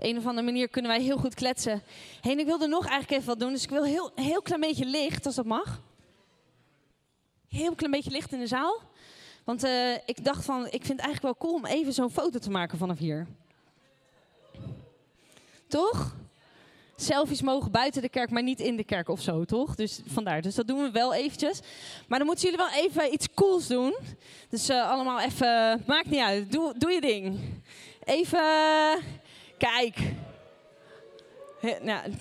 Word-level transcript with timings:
Een 0.00 0.18
of 0.18 0.26
andere 0.26 0.46
manier 0.46 0.68
kunnen 0.68 0.90
wij 0.90 1.02
heel 1.02 1.16
goed 1.16 1.34
kletsen. 1.34 1.82
Heen, 2.20 2.38
ik 2.38 2.46
wilde 2.46 2.66
nog 2.66 2.86
eigenlijk 2.86 3.12
even 3.12 3.26
wat 3.26 3.40
doen. 3.40 3.52
Dus 3.52 3.62
ik 3.62 3.70
wil 3.70 3.84
heel, 3.84 4.10
heel 4.14 4.42
klein 4.42 4.60
beetje 4.60 4.84
licht, 4.84 5.26
als 5.26 5.34
dat 5.34 5.44
mag. 5.44 5.80
Heel 7.48 7.74
klein 7.74 7.92
beetje 7.92 8.10
licht 8.10 8.32
in 8.32 8.38
de 8.38 8.46
zaal. 8.46 8.80
Want 9.44 9.64
uh, 9.64 9.94
ik 9.94 10.24
dacht 10.24 10.44
van, 10.44 10.64
ik 10.64 10.84
vind 10.84 10.88
het 10.88 11.00
eigenlijk 11.00 11.22
wel 11.22 11.36
cool 11.36 11.54
om 11.54 11.66
even 11.66 11.92
zo'n 11.92 12.10
foto 12.10 12.38
te 12.38 12.50
maken 12.50 12.78
vanaf 12.78 12.98
hier. 12.98 13.26
Toch? 15.68 16.14
Selfies 16.96 17.42
mogen 17.42 17.70
buiten 17.70 18.02
de 18.02 18.08
kerk, 18.08 18.30
maar 18.30 18.42
niet 18.42 18.60
in 18.60 18.76
de 18.76 18.84
kerk 18.84 19.08
of 19.08 19.20
zo, 19.20 19.44
toch? 19.44 19.74
Dus 19.74 20.00
vandaar. 20.06 20.42
Dus 20.42 20.54
dat 20.54 20.66
doen 20.66 20.82
we 20.82 20.90
wel 20.90 21.14
eventjes. 21.14 21.60
Maar 22.08 22.18
dan 22.18 22.26
moeten 22.26 22.44
jullie 22.44 22.66
wel 22.66 22.82
even 22.82 23.12
iets 23.12 23.28
cools 23.34 23.66
doen. 23.66 23.94
Dus 24.48 24.70
uh, 24.70 24.90
allemaal 24.90 25.20
even, 25.20 25.82
maakt 25.86 26.10
niet 26.10 26.20
uit. 26.20 26.52
Doe, 26.52 26.74
doe 26.78 26.90
je 26.90 27.00
ding. 27.00 27.38
Even, 28.04 28.40
kijk. 29.60 29.98
Nou, 31.82 32.12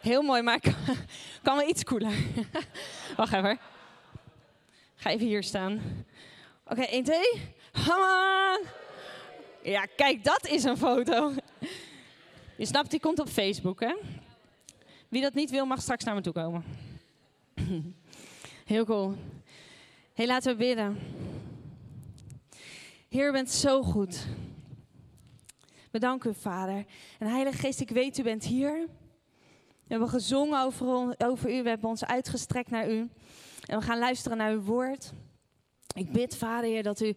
heel 0.00 0.22
mooi, 0.22 0.42
maar 0.42 0.60
kan 1.42 1.56
wel 1.56 1.68
iets 1.68 1.84
cooler. 1.84 2.12
Wacht 3.16 3.32
even. 3.32 3.58
Ga 4.94 5.10
even 5.10 5.26
hier 5.26 5.42
staan. 5.42 5.80
Oké, 6.64 6.72
okay, 6.72 6.84
1, 6.84 7.04
2. 7.04 7.18
Come 7.72 8.64
Ja, 9.62 9.86
kijk, 9.96 10.24
dat 10.24 10.46
is 10.46 10.64
een 10.64 10.76
foto. 10.76 11.32
Je 12.56 12.66
snapt, 12.66 12.90
die 12.90 13.00
komt 13.00 13.18
op 13.18 13.28
Facebook, 13.28 13.80
hè? 13.80 13.94
Wie 15.08 15.22
dat 15.22 15.34
niet 15.34 15.50
wil, 15.50 15.66
mag 15.66 15.80
straks 15.80 16.04
naar 16.04 16.14
me 16.14 16.20
toe 16.20 16.32
komen. 16.32 16.64
Heel 18.64 18.84
cool. 18.84 19.14
Hey, 20.14 20.26
laten 20.26 20.52
we 20.52 20.58
bidden. 20.58 20.98
Heer, 23.08 23.32
bent 23.32 23.50
zo 23.50 23.82
goed. 23.82 24.26
Bedank 25.90 26.24
u, 26.24 26.34
Vader. 26.34 26.84
En 27.18 27.26
Heilige 27.26 27.58
Geest, 27.58 27.80
ik 27.80 27.90
weet, 27.90 28.18
u 28.18 28.22
bent 28.22 28.44
hier. 28.44 28.86
We 29.90 29.96
hebben 29.96 30.08
gezongen 30.08 30.62
over, 30.62 31.14
over 31.18 31.54
u, 31.54 31.62
we 31.62 31.68
hebben 31.68 31.88
ons 31.88 32.04
uitgestrekt 32.04 32.70
naar 32.70 32.90
u. 32.90 33.08
En 33.66 33.78
we 33.78 33.84
gaan 33.84 33.98
luisteren 33.98 34.38
naar 34.38 34.52
uw 34.52 34.62
woord. 34.62 35.12
Ik 35.94 36.12
bid, 36.12 36.36
Vader, 36.36 36.70
Heer, 36.70 36.82
dat 36.82 37.00
u 37.00 37.14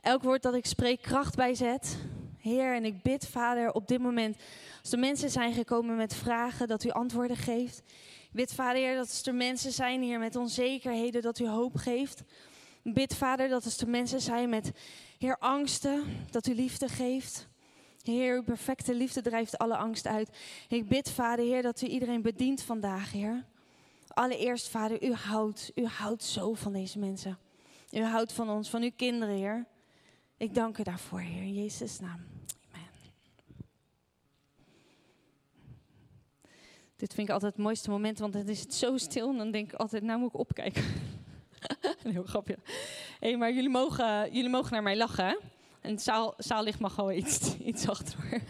elk 0.00 0.22
woord 0.22 0.42
dat 0.42 0.54
ik 0.54 0.66
spreek 0.66 1.02
kracht 1.02 1.36
bijzet. 1.36 1.96
Heer, 2.38 2.74
en 2.74 2.84
ik 2.84 3.02
bid, 3.02 3.28
Vader, 3.28 3.72
op 3.72 3.88
dit 3.88 4.00
moment, 4.00 4.36
als 4.82 4.92
er 4.92 4.98
mensen 4.98 5.30
zijn 5.30 5.52
gekomen 5.52 5.96
met 5.96 6.14
vragen, 6.14 6.68
dat 6.68 6.84
u 6.84 6.90
antwoorden 6.90 7.36
geeft. 7.36 7.82
Ik 8.22 8.32
bid, 8.32 8.54
Vader, 8.54 8.82
Heer, 8.82 8.96
dat 8.96 9.06
als 9.06 9.26
er 9.26 9.34
mensen 9.34 9.72
zijn 9.72 10.02
hier 10.02 10.18
met 10.18 10.36
onzekerheden, 10.36 11.22
dat 11.22 11.38
u 11.38 11.48
hoop 11.48 11.76
geeft. 11.76 12.22
Ik 12.82 12.94
bid, 12.94 13.14
Vader, 13.14 13.48
dat 13.48 13.64
als 13.64 13.78
er 13.78 13.88
mensen 13.88 14.20
zijn 14.20 14.48
met, 14.48 14.72
Heer, 15.18 15.38
angsten, 15.38 16.04
dat 16.30 16.46
u 16.46 16.54
liefde 16.54 16.88
geeft. 16.88 17.48
Heer, 18.06 18.34
uw 18.34 18.42
perfecte 18.42 18.94
liefde 18.94 19.22
drijft 19.22 19.58
alle 19.58 19.76
angst 19.76 20.06
uit. 20.06 20.30
Ik 20.68 20.88
bid, 20.88 21.10
Vader, 21.10 21.44
Heer, 21.44 21.62
dat 21.62 21.82
u 21.82 21.86
iedereen 21.86 22.22
bedient 22.22 22.62
vandaag, 22.62 23.12
Heer. 23.12 23.44
Allereerst, 24.08 24.68
Vader, 24.68 25.04
u 25.04 25.12
houdt, 25.12 25.72
u 25.74 25.86
houdt 25.86 26.22
zo 26.22 26.54
van 26.54 26.72
deze 26.72 26.98
mensen. 26.98 27.38
U 27.90 28.02
houdt 28.02 28.32
van 28.32 28.50
ons, 28.50 28.70
van 28.70 28.82
uw 28.82 28.90
kinderen, 28.96 29.34
Heer. 29.34 29.66
Ik 30.36 30.54
dank 30.54 30.78
u 30.78 30.82
daarvoor, 30.82 31.20
Heer, 31.20 31.42
in 31.42 31.54
Jezus' 31.54 32.00
naam. 32.00 32.26
Amen. 32.72 32.88
Dit 36.96 37.14
vind 37.14 37.28
ik 37.28 37.34
altijd 37.34 37.52
het 37.52 37.62
mooiste 37.62 37.90
moment, 37.90 38.18
want 38.18 38.34
het 38.34 38.48
is 38.48 38.60
het 38.60 38.74
zo 38.74 38.96
stil. 38.96 39.28
En 39.28 39.36
dan 39.36 39.50
denk 39.50 39.72
ik 39.72 39.78
altijd, 39.78 40.02
nou 40.02 40.18
moet 40.18 40.28
ik 40.28 40.38
opkijken. 40.38 40.84
Een 42.04 42.12
heel 42.12 42.24
grapje. 42.24 42.58
Hé, 43.20 43.36
maar 43.36 43.52
jullie 43.52 43.70
mogen, 43.70 44.32
jullie 44.32 44.50
mogen 44.50 44.72
naar 44.72 44.82
mij 44.82 44.96
lachen, 44.96 45.26
hè? 45.26 45.36
En 45.86 45.92
het 45.92 46.02
zaal, 46.02 46.34
zaallicht 46.36 46.78
mag 46.78 46.94
gewoon 46.94 47.12
iets, 47.12 47.56
iets 47.70 47.88
achter 47.88 48.18
hoor. 48.20 48.40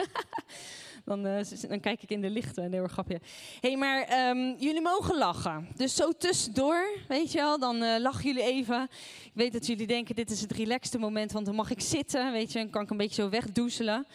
dan, 1.05 1.27
uh, 1.27 1.41
dan, 1.69 1.81
kijk 1.81 2.03
ik 2.03 2.11
in 2.11 2.21
de 2.21 2.31
lichten. 2.31 2.65
Een 2.65 2.73
heel 2.73 2.87
grapje. 2.87 3.21
Hé, 3.61 3.69
hey, 3.69 3.77
maar 3.77 4.29
um, 4.29 4.57
jullie 4.59 4.81
mogen 4.81 5.19
lachen. 5.19 5.69
Dus 5.75 5.95
zo 5.95 6.13
tussendoor, 6.13 6.89
weet 7.09 7.33
je 7.33 7.39
wel, 7.39 7.59
dan 7.59 7.83
uh, 7.83 7.99
lachen 7.99 8.25
jullie 8.25 8.43
even. 8.43 8.89
Ik 9.25 9.33
weet 9.35 9.53
dat 9.53 9.67
jullie 9.67 9.87
denken, 9.87 10.15
dit 10.15 10.31
is 10.31 10.41
het 10.41 10.53
relaxte 10.53 10.99
moment, 10.99 11.33
want 11.33 11.47
dan 11.47 11.55
mag 11.55 11.71
ik 11.71 11.81
zitten, 11.81 12.33
weet 12.33 12.53
je. 12.53 12.59
Dan 12.59 12.71
kan 12.71 12.83
ik 12.83 12.91
een 12.91 12.97
beetje 12.97 13.23
zo 13.23 13.29
wegdoezelen. 13.29 14.07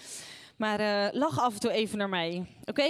Maar 0.55 0.79
uh, 0.79 1.19
lach 1.19 1.39
af 1.39 1.53
en 1.53 1.59
toe 1.59 1.71
even 1.71 1.97
naar 1.97 2.09
mij, 2.09 2.45
oké? 2.65 2.89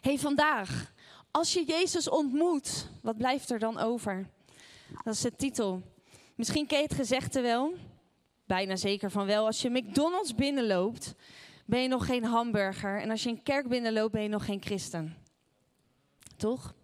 Hey, 0.00 0.18
vandaag, 0.18 0.92
als 1.30 1.52
je 1.52 1.64
Jezus 1.66 2.08
ontmoet, 2.08 2.88
wat 3.02 3.16
blijft 3.16 3.50
er 3.50 3.58
dan 3.58 3.78
over? 3.78 4.28
Dat 5.04 5.14
is 5.14 5.20
de 5.20 5.36
titel. 5.36 5.82
Misschien 6.34 6.66
ken 6.66 6.78
je 6.78 6.84
het 6.84 6.94
gezegde 6.94 7.40
wel 7.40 7.74
bijna 8.54 8.76
zeker 8.76 9.10
van 9.10 9.26
wel. 9.26 9.46
Als 9.46 9.62
je 9.62 9.70
McDonald's 9.70 10.34
binnenloopt, 10.34 11.14
ben 11.64 11.82
je 11.82 11.88
nog 11.88 12.06
geen 12.06 12.24
hamburger. 12.24 13.00
En 13.00 13.10
als 13.10 13.22
je 13.22 13.28
een 13.28 13.42
kerk 13.42 13.68
binnenloopt, 13.68 14.12
ben 14.12 14.22
je 14.22 14.28
nog 14.28 14.44
geen 14.44 14.62
christen. 14.62 15.16
Toch? 16.36 16.74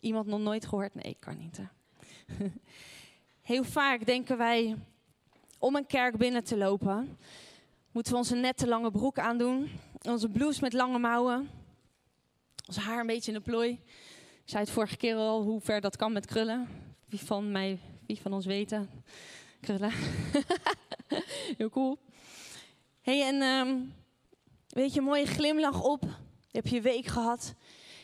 Iemand 0.00 0.26
nog 0.26 0.40
nooit 0.40 0.66
gehoord? 0.66 0.94
Nee, 0.94 1.04
ik 1.04 1.20
kan 1.20 1.38
niet. 1.38 1.60
Heel 3.50 3.64
vaak 3.64 4.06
denken 4.06 4.36
wij, 4.38 4.76
om 5.58 5.76
een 5.76 5.86
kerk 5.86 6.16
binnen 6.16 6.44
te 6.44 6.56
lopen, 6.56 7.18
moeten 7.92 8.12
we 8.12 8.18
onze 8.18 8.34
nette 8.34 8.68
lange 8.68 8.90
broek 8.90 9.18
aandoen. 9.18 9.70
Onze 10.02 10.28
blouse 10.28 10.62
met 10.62 10.72
lange 10.72 10.98
mouwen. 10.98 11.50
Ons 12.66 12.76
haar 12.76 13.00
een 13.00 13.06
beetje 13.06 13.32
in 13.32 13.38
de 13.38 13.50
plooi. 13.50 13.70
Ik 14.44 14.50
zei 14.54 14.62
het 14.62 14.72
vorige 14.72 14.96
keer 14.96 15.16
al 15.16 15.42
hoe 15.42 15.60
ver 15.60 15.80
dat 15.80 15.96
kan 15.96 16.12
met 16.12 16.26
krullen. 16.26 16.68
Wie 17.08 17.20
van, 17.20 17.52
mij, 17.52 17.78
wie 18.06 18.20
van 18.20 18.32
ons 18.32 18.46
weten? 18.46 18.90
Krullen. 19.60 19.92
Heel 21.58 21.70
cool. 21.70 21.98
hey, 23.00 23.26
en 23.26 23.42
um, 23.42 23.94
weet 24.68 24.92
je, 24.92 24.98
een 24.98 25.06
mooie 25.06 25.26
glimlach 25.26 25.82
op. 25.82 26.02
Je 26.50 26.58
hebt 26.58 26.70
je 26.70 26.80
week 26.80 27.06
gehad. 27.06 27.54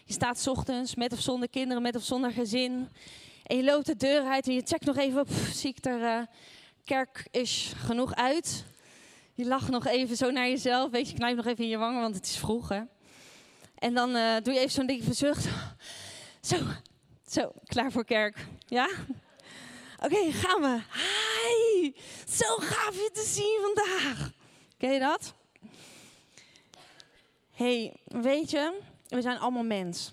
Je 0.05 0.13
staat 0.13 0.47
ochtends 0.47 0.95
met 0.95 1.13
of 1.13 1.21
zonder 1.21 1.49
kinderen, 1.49 1.83
met 1.83 1.97
of 1.97 2.03
zonder 2.03 2.33
gezin. 2.33 2.89
En 3.43 3.57
je 3.57 3.65
loopt 3.65 3.87
de 3.87 3.97
deur 3.97 4.25
uit 4.25 4.47
en 4.47 4.55
je 4.55 4.63
checkt 4.65 4.85
nog 4.85 4.97
even, 4.97 5.25
pff, 5.25 5.53
zie 5.53 5.75
er 5.81 6.01
uh, 6.01 6.23
kerk 6.85 7.29
is 7.31 7.73
genoeg 7.77 8.15
uit? 8.15 8.65
Je 9.35 9.47
lacht 9.47 9.69
nog 9.69 9.87
even 9.87 10.17
zo 10.17 10.31
naar 10.31 10.49
jezelf, 10.49 10.91
weet 10.91 11.09
je, 11.09 11.15
knijpt 11.15 11.37
nog 11.37 11.47
even 11.47 11.65
in 11.65 11.71
je 11.71 11.79
wangen, 11.79 12.01
want 12.01 12.15
het 12.15 12.25
is 12.25 12.37
vroeg, 12.37 12.69
hè? 12.69 12.83
En 13.75 13.95
dan 13.95 14.17
uh, 14.17 14.37
doe 14.43 14.55
je 14.55 14.61
even 14.61 14.73
zo'n 14.73 14.87
ding 14.87 15.05
verzucht. 15.05 15.49
Zo, 16.41 16.57
zo, 17.27 17.53
klaar 17.67 17.93
voor 17.93 18.05
kerk. 18.05 18.47
Ja? 18.67 18.89
Oké, 20.01 20.33
gaan 20.33 20.61
we. 20.61 20.81
Zo 22.39 22.57
gaaf 22.57 22.95
je 22.95 23.11
te 23.13 23.25
zien 23.27 23.59
vandaag. 23.63 24.33
Ken 24.77 24.93
je 24.93 24.99
dat? 24.99 25.35
hey, 27.55 27.97
weet 28.05 28.51
je, 28.51 28.81
we 29.09 29.23
zijn 29.23 29.39
allemaal 29.39 29.65
mens. 29.65 30.13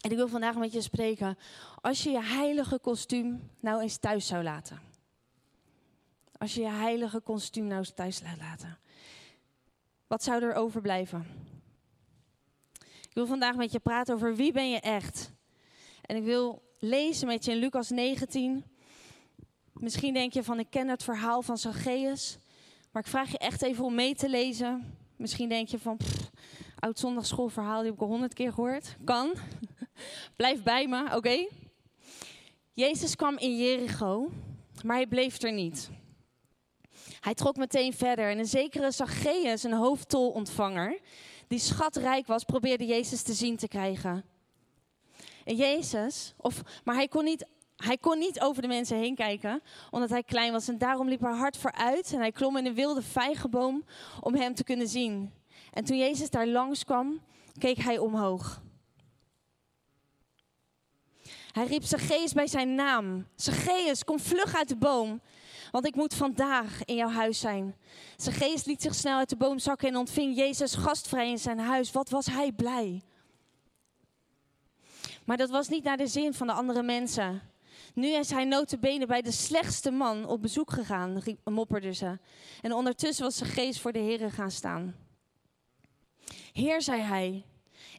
En 0.00 0.10
ik 0.10 0.16
wil 0.16 0.28
vandaag 0.28 0.56
met 0.56 0.72
je 0.72 0.80
spreken. 0.80 1.38
Als 1.80 2.02
je 2.02 2.10
je 2.10 2.22
heilige 2.22 2.78
kostuum 2.78 3.50
nou 3.60 3.80
eens 3.80 3.96
thuis 3.96 4.26
zou 4.26 4.42
laten. 4.42 4.80
Als 6.38 6.54
je 6.54 6.60
je 6.60 6.68
heilige 6.68 7.20
kostuum 7.20 7.66
nou 7.66 7.78
eens 7.78 7.94
thuis 7.94 8.22
laat 8.22 8.38
laten. 8.38 8.78
Wat 10.06 10.22
zou 10.22 10.42
er 10.42 10.54
overblijven? 10.54 11.26
Ik 12.82 13.14
wil 13.14 13.26
vandaag 13.26 13.56
met 13.56 13.72
je 13.72 13.78
praten 13.78 14.14
over 14.14 14.36
wie 14.36 14.52
ben 14.52 14.70
je 14.70 14.80
echt. 14.80 15.32
En 16.02 16.16
ik 16.16 16.24
wil 16.24 16.62
lezen 16.78 17.26
met 17.26 17.44
je 17.44 17.50
in 17.50 17.58
Lucas 17.58 17.90
19 17.90 18.64
Misschien 19.84 20.14
denk 20.14 20.32
je 20.32 20.42
van 20.42 20.58
ik 20.58 20.70
ken 20.70 20.88
het 20.88 21.02
verhaal 21.02 21.42
van 21.42 21.58
Zacchaeus, 21.58 22.38
maar 22.92 23.02
ik 23.02 23.08
vraag 23.08 23.30
je 23.30 23.38
echt 23.38 23.62
even 23.62 23.84
om 23.84 23.94
mee 23.94 24.14
te 24.14 24.28
lezen. 24.28 24.96
Misschien 25.16 25.48
denk 25.48 25.68
je 25.68 25.78
van 25.78 25.98
oud 26.78 26.98
zondagschoolverhaal, 26.98 27.76
die 27.76 27.86
heb 27.86 27.94
ik 27.94 28.00
al 28.00 28.08
honderd 28.08 28.34
keer 28.34 28.52
gehoord. 28.52 28.96
Kan. 29.04 29.34
Blijf 30.36 30.62
bij 30.62 30.88
me, 30.88 31.16
oké? 31.16 31.46
Jezus 32.72 33.16
kwam 33.16 33.38
in 33.38 33.56
Jericho, 33.56 34.30
maar 34.84 34.96
hij 34.96 35.06
bleef 35.06 35.42
er 35.42 35.52
niet. 35.52 35.90
Hij 37.20 37.34
trok 37.34 37.56
meteen 37.56 37.92
verder 37.92 38.30
en 38.30 38.38
een 38.38 38.46
zekere 38.46 38.90
Zacchaeus, 38.90 39.62
een 39.62 39.72
hoofdtolontvanger, 39.72 41.00
die 41.48 41.58
schatrijk 41.58 42.26
was, 42.26 42.44
probeerde 42.44 42.86
Jezus 42.86 43.22
te 43.22 43.32
zien 43.32 43.56
te 43.56 43.68
krijgen. 43.68 44.24
En 45.44 45.56
Jezus, 45.56 46.34
of, 46.36 46.62
maar 46.84 46.94
hij 46.94 47.08
kon 47.08 47.24
niet 47.24 47.46
hij 47.76 47.98
kon 47.98 48.18
niet 48.18 48.40
over 48.40 48.62
de 48.62 48.68
mensen 48.68 48.96
heen 48.96 49.14
kijken, 49.14 49.62
omdat 49.90 50.10
hij 50.10 50.22
klein 50.22 50.52
was. 50.52 50.68
En 50.68 50.78
daarom 50.78 51.08
liep 51.08 51.20
haar 51.20 51.36
hart 51.36 51.56
vooruit 51.56 52.12
en 52.12 52.18
hij 52.18 52.32
klom 52.32 52.56
in 52.56 52.66
een 52.66 52.74
wilde 52.74 53.02
vijgenboom 53.02 53.84
om 54.20 54.34
hem 54.34 54.54
te 54.54 54.64
kunnen 54.64 54.88
zien. 54.88 55.32
En 55.72 55.84
toen 55.84 55.98
Jezus 55.98 56.30
daar 56.30 56.46
langs 56.46 56.84
kwam, 56.84 57.20
keek 57.58 57.78
hij 57.78 57.98
omhoog. 57.98 58.62
Hij 61.52 61.66
riep 61.66 61.84
Zacchaeus 61.84 62.32
bij 62.32 62.46
zijn 62.46 62.74
naam. 62.74 63.26
Zacchaeus, 63.36 64.04
kom 64.04 64.20
vlug 64.20 64.56
uit 64.56 64.68
de 64.68 64.76
boom, 64.76 65.20
want 65.70 65.86
ik 65.86 65.94
moet 65.94 66.14
vandaag 66.14 66.84
in 66.84 66.94
jouw 66.94 67.08
huis 67.08 67.40
zijn. 67.40 67.76
Zacchaeus 68.16 68.64
liet 68.64 68.82
zich 68.82 68.94
snel 68.94 69.18
uit 69.18 69.28
de 69.28 69.36
boom 69.36 69.58
zakken 69.58 69.88
en 69.88 69.96
ontving 69.96 70.36
Jezus 70.36 70.74
gastvrij 70.74 71.30
in 71.30 71.38
zijn 71.38 71.58
huis. 71.58 71.92
Wat 71.92 72.08
was 72.08 72.26
hij 72.26 72.52
blij. 72.52 73.02
Maar 75.24 75.36
dat 75.36 75.50
was 75.50 75.68
niet 75.68 75.84
naar 75.84 75.96
de 75.96 76.06
zin 76.06 76.34
van 76.34 76.46
de 76.46 76.52
andere 76.52 76.82
mensen. 76.82 77.42
Nu 77.94 78.08
is 78.08 78.30
hij 78.30 78.44
notabene 78.44 79.06
bij 79.06 79.22
de 79.22 79.32
slechtste 79.32 79.90
man 79.90 80.26
op 80.26 80.42
bezoek 80.42 80.70
gegaan, 80.70 81.22
mopperde 81.44 81.92
ze. 81.92 82.18
En 82.60 82.72
ondertussen 82.72 83.24
was 83.24 83.36
ze 83.36 83.44
geest 83.44 83.80
voor 83.80 83.92
de 83.92 83.98
heren 83.98 84.30
gaan 84.30 84.50
staan. 84.50 84.96
Heer, 86.52 86.82
zei 86.82 87.00
hij, 87.00 87.44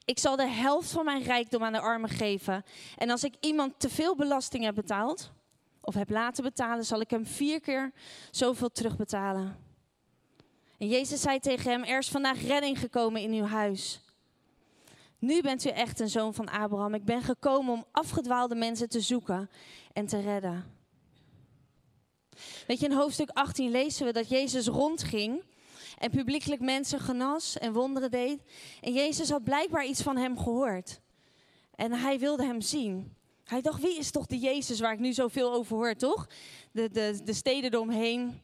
ik 0.06 0.19
zal 0.19 0.36
de 0.36 0.47
helft 0.47 0.92
van 0.92 1.06
mijn 1.06 1.24
rijkdom 1.24 1.63
aan 1.63 1.74
de 1.74 1.80
armen 1.80 2.09
geven. 2.09 2.63
En 2.97 3.09
als 3.09 3.24
ik 3.24 3.33
iemand 3.39 3.80
te 3.80 3.89
veel 3.89 4.15
belasting 4.15 4.63
heb 4.63 4.75
betaald, 4.75 5.31
of 5.81 5.94
heb 5.94 6.09
laten 6.09 6.44
betalen, 6.44 6.86
zal 6.86 7.00
ik 7.00 7.09
hem 7.09 7.25
vier 7.25 7.59
keer 7.59 7.91
zoveel 8.31 8.71
terugbetalen. 8.71 9.57
En 10.77 10.88
Jezus 10.88 11.21
zei 11.21 11.39
tegen 11.39 11.71
hem, 11.71 11.83
er 11.83 11.98
is 11.98 12.09
vandaag 12.09 12.41
redding 12.41 12.80
gekomen 12.80 13.21
in 13.21 13.31
uw 13.31 13.45
huis. 13.45 14.04
Nu 15.19 15.41
bent 15.41 15.65
u 15.65 15.69
echt 15.69 16.00
een 16.00 16.09
zoon 16.09 16.33
van 16.33 16.50
Abraham. 16.50 16.94
Ik 16.94 17.06
ben 17.06 17.21
gekomen 17.21 17.73
om 17.73 17.85
afgedwaalde 17.91 18.56
mensen 18.56 18.89
te 18.89 19.01
zoeken 19.01 19.50
en 19.94 20.06
te 20.06 20.19
redden. 20.19 20.73
Weet 22.67 22.79
je, 22.79 22.85
in 22.85 22.91
hoofdstuk 22.91 23.29
18 23.29 23.71
lezen 23.71 24.06
we 24.06 24.12
dat 24.12 24.29
Jezus 24.29 24.67
rondging 24.67 25.44
en 25.97 26.12
publiekelijk 26.12 26.62
mensen 26.62 27.00
genas 27.00 27.57
en 27.57 27.73
wonderen 27.73 28.12
deed. 28.12 28.41
En 28.81 28.94
Jezus 28.94 29.29
had 29.29 29.44
blijkbaar 29.44 29.85
iets 29.85 30.01
van 30.01 30.17
hem 30.17 30.38
gehoord. 30.38 31.01
En 31.75 31.91
hij 31.91 32.19
wilde 32.19 32.45
hem 32.45 32.62
zien. 32.62 33.15
Hij 33.44 33.62
dacht, 33.62 33.81
wie 33.81 33.97
is 33.97 34.12
toch 34.12 34.25
de 34.25 34.39
Jezus 34.39 34.79
waar 34.79 34.94
ik 34.94 35.00
nu 35.00 35.13
zoveel 35.13 35.53
over 35.53 35.75
hoor, 35.75 35.95
toch? 35.95 36.27
De, 36.71 36.89
de, 36.89 37.19
de 37.23 37.33
steden 37.33 37.73
eromheen. 37.73 38.41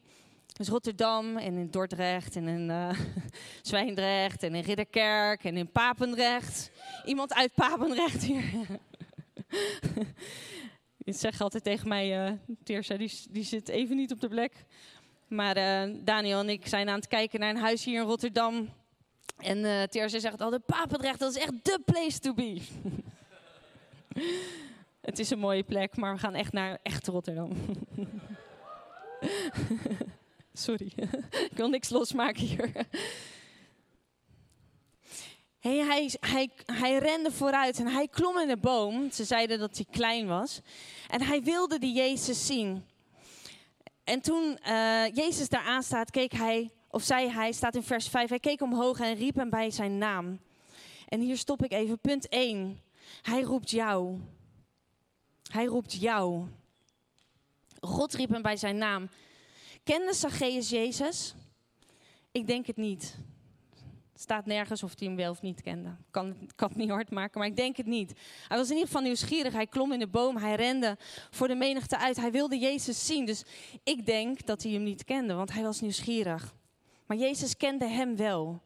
Dus 0.52 0.68
Rotterdam 0.68 1.36
en 1.36 1.56
in 1.56 1.70
Dordrecht 1.70 2.36
en 2.36 2.48
in 2.48 2.68
uh, 2.68 2.98
Zwijndrecht 3.62 4.42
en 4.42 4.54
in 4.54 4.62
Ridderkerk 4.62 5.44
en 5.44 5.56
in 5.56 5.70
Papendrecht. 5.70 6.70
Iemand 7.04 7.34
uit 7.34 7.54
Papendrecht 7.54 8.22
hier. 8.22 8.42
Je 11.04 11.12
zegt 11.12 11.40
altijd 11.40 11.64
tegen 11.64 11.88
mij, 11.88 12.26
uh, 12.26 12.32
Teersa, 12.64 12.96
die, 12.96 13.12
die 13.30 13.44
zit 13.44 13.68
even 13.68 13.96
niet 13.96 14.12
op 14.12 14.20
de 14.20 14.28
plek. 14.28 14.64
Maar 15.28 15.56
uh, 15.56 15.96
Daniel 16.04 16.40
en 16.40 16.48
ik 16.48 16.66
zijn 16.66 16.88
aan 16.88 16.98
het 16.98 17.08
kijken 17.08 17.40
naar 17.40 17.50
een 17.50 17.56
huis 17.56 17.84
hier 17.84 18.00
in 18.00 18.06
Rotterdam. 18.06 18.68
En 19.36 19.58
uh, 19.58 19.82
Teersa 19.82 20.18
zegt 20.18 20.40
al, 20.40 20.50
de 20.50 20.58
Papendrecht, 20.58 21.18
dat 21.18 21.36
is 21.36 21.42
echt 21.42 21.64
the 21.64 21.80
place 21.84 22.18
to 22.18 22.34
be. 22.34 22.60
Het 25.00 25.18
is 25.18 25.30
een 25.30 25.38
mooie 25.38 25.62
plek, 25.62 25.96
maar 25.96 26.12
we 26.14 26.18
gaan 26.18 26.34
echt 26.34 26.52
naar 26.52 26.78
echt 26.82 27.06
Rotterdam. 27.06 27.50
Sorry, 30.52 30.92
ik 31.50 31.56
wil 31.56 31.68
niks 31.68 31.88
losmaken 31.88 32.42
hier. 32.42 32.86
Hey, 35.58 35.76
hij, 35.76 36.10
hij, 36.20 36.50
hij 36.66 36.98
rende 36.98 37.30
vooruit 37.30 37.78
en 37.78 37.86
hij 37.86 38.08
klom 38.08 38.38
in 38.38 38.48
de 38.48 38.56
boom. 38.56 39.10
Ze 39.10 39.24
zeiden 39.24 39.58
dat 39.58 39.76
hij 39.76 39.86
klein 39.90 40.26
was. 40.26 40.60
En 41.08 41.22
hij 41.22 41.42
wilde 41.42 41.78
die 41.78 41.94
Jezus 41.94 42.46
zien. 42.46 42.84
En 44.04 44.20
toen 44.20 44.58
uh, 44.66 45.06
Jezus 45.14 45.48
daar 45.48 45.64
aan 45.64 45.82
staat, 45.82 46.10
keek 46.10 46.32
hij, 46.32 46.70
of 46.90 47.02
zei 47.02 47.28
hij, 47.28 47.52
staat 47.52 47.74
in 47.74 47.82
vers 47.82 48.08
5, 48.08 48.28
hij 48.28 48.38
keek 48.38 48.62
omhoog 48.62 49.00
en 49.00 49.14
riep 49.14 49.34
hem 49.34 49.50
bij 49.50 49.70
zijn 49.70 49.98
naam. 49.98 50.40
En 51.08 51.20
hier 51.20 51.36
stop 51.36 51.64
ik 51.64 51.72
even. 51.72 51.98
Punt 51.98 52.28
1. 52.28 52.80
Hij 53.22 53.42
roept 53.42 53.70
jou. 53.70 54.20
Hij 55.50 55.64
roept 55.64 55.92
jou. 55.92 56.46
God 57.80 58.14
riep 58.14 58.30
hem 58.30 58.42
bij 58.42 58.56
zijn 58.56 58.78
naam. 58.78 59.08
Kende 59.84 60.14
Zacchaeus 60.14 60.70
Jezus? 60.70 61.34
Ik 62.32 62.46
denk 62.46 62.66
het 62.66 62.76
niet. 62.76 63.16
Het 64.12 64.20
staat 64.20 64.46
nergens 64.46 64.82
of 64.82 64.92
hij 64.98 65.08
hem 65.08 65.16
wel 65.16 65.30
of 65.30 65.42
niet 65.42 65.62
kende. 65.62 65.88
Ik 65.88 66.10
kan, 66.10 66.36
kan 66.54 66.68
het 66.68 66.76
niet 66.76 66.90
hard 66.90 67.10
maken, 67.10 67.38
maar 67.38 67.48
ik 67.48 67.56
denk 67.56 67.76
het 67.76 67.86
niet. 67.86 68.12
Hij 68.48 68.56
was 68.56 68.66
in 68.66 68.72
ieder 68.72 68.86
geval 68.86 69.02
nieuwsgierig. 69.02 69.52
Hij 69.52 69.66
klom 69.66 69.92
in 69.92 69.98
de 69.98 70.06
boom, 70.06 70.36
hij 70.36 70.54
rende 70.54 70.96
voor 71.30 71.48
de 71.48 71.54
menigte 71.54 71.98
uit. 71.98 72.16
Hij 72.16 72.30
wilde 72.30 72.58
Jezus 72.58 73.06
zien. 73.06 73.26
Dus 73.26 73.44
ik 73.82 74.06
denk 74.06 74.46
dat 74.46 74.62
hij 74.62 74.72
hem 74.72 74.82
niet 74.82 75.04
kende, 75.04 75.34
want 75.34 75.52
hij 75.52 75.62
was 75.62 75.80
nieuwsgierig. 75.80 76.54
Maar 77.06 77.16
Jezus 77.16 77.56
kende 77.56 77.86
hem 77.86 78.16
wel. 78.16 78.60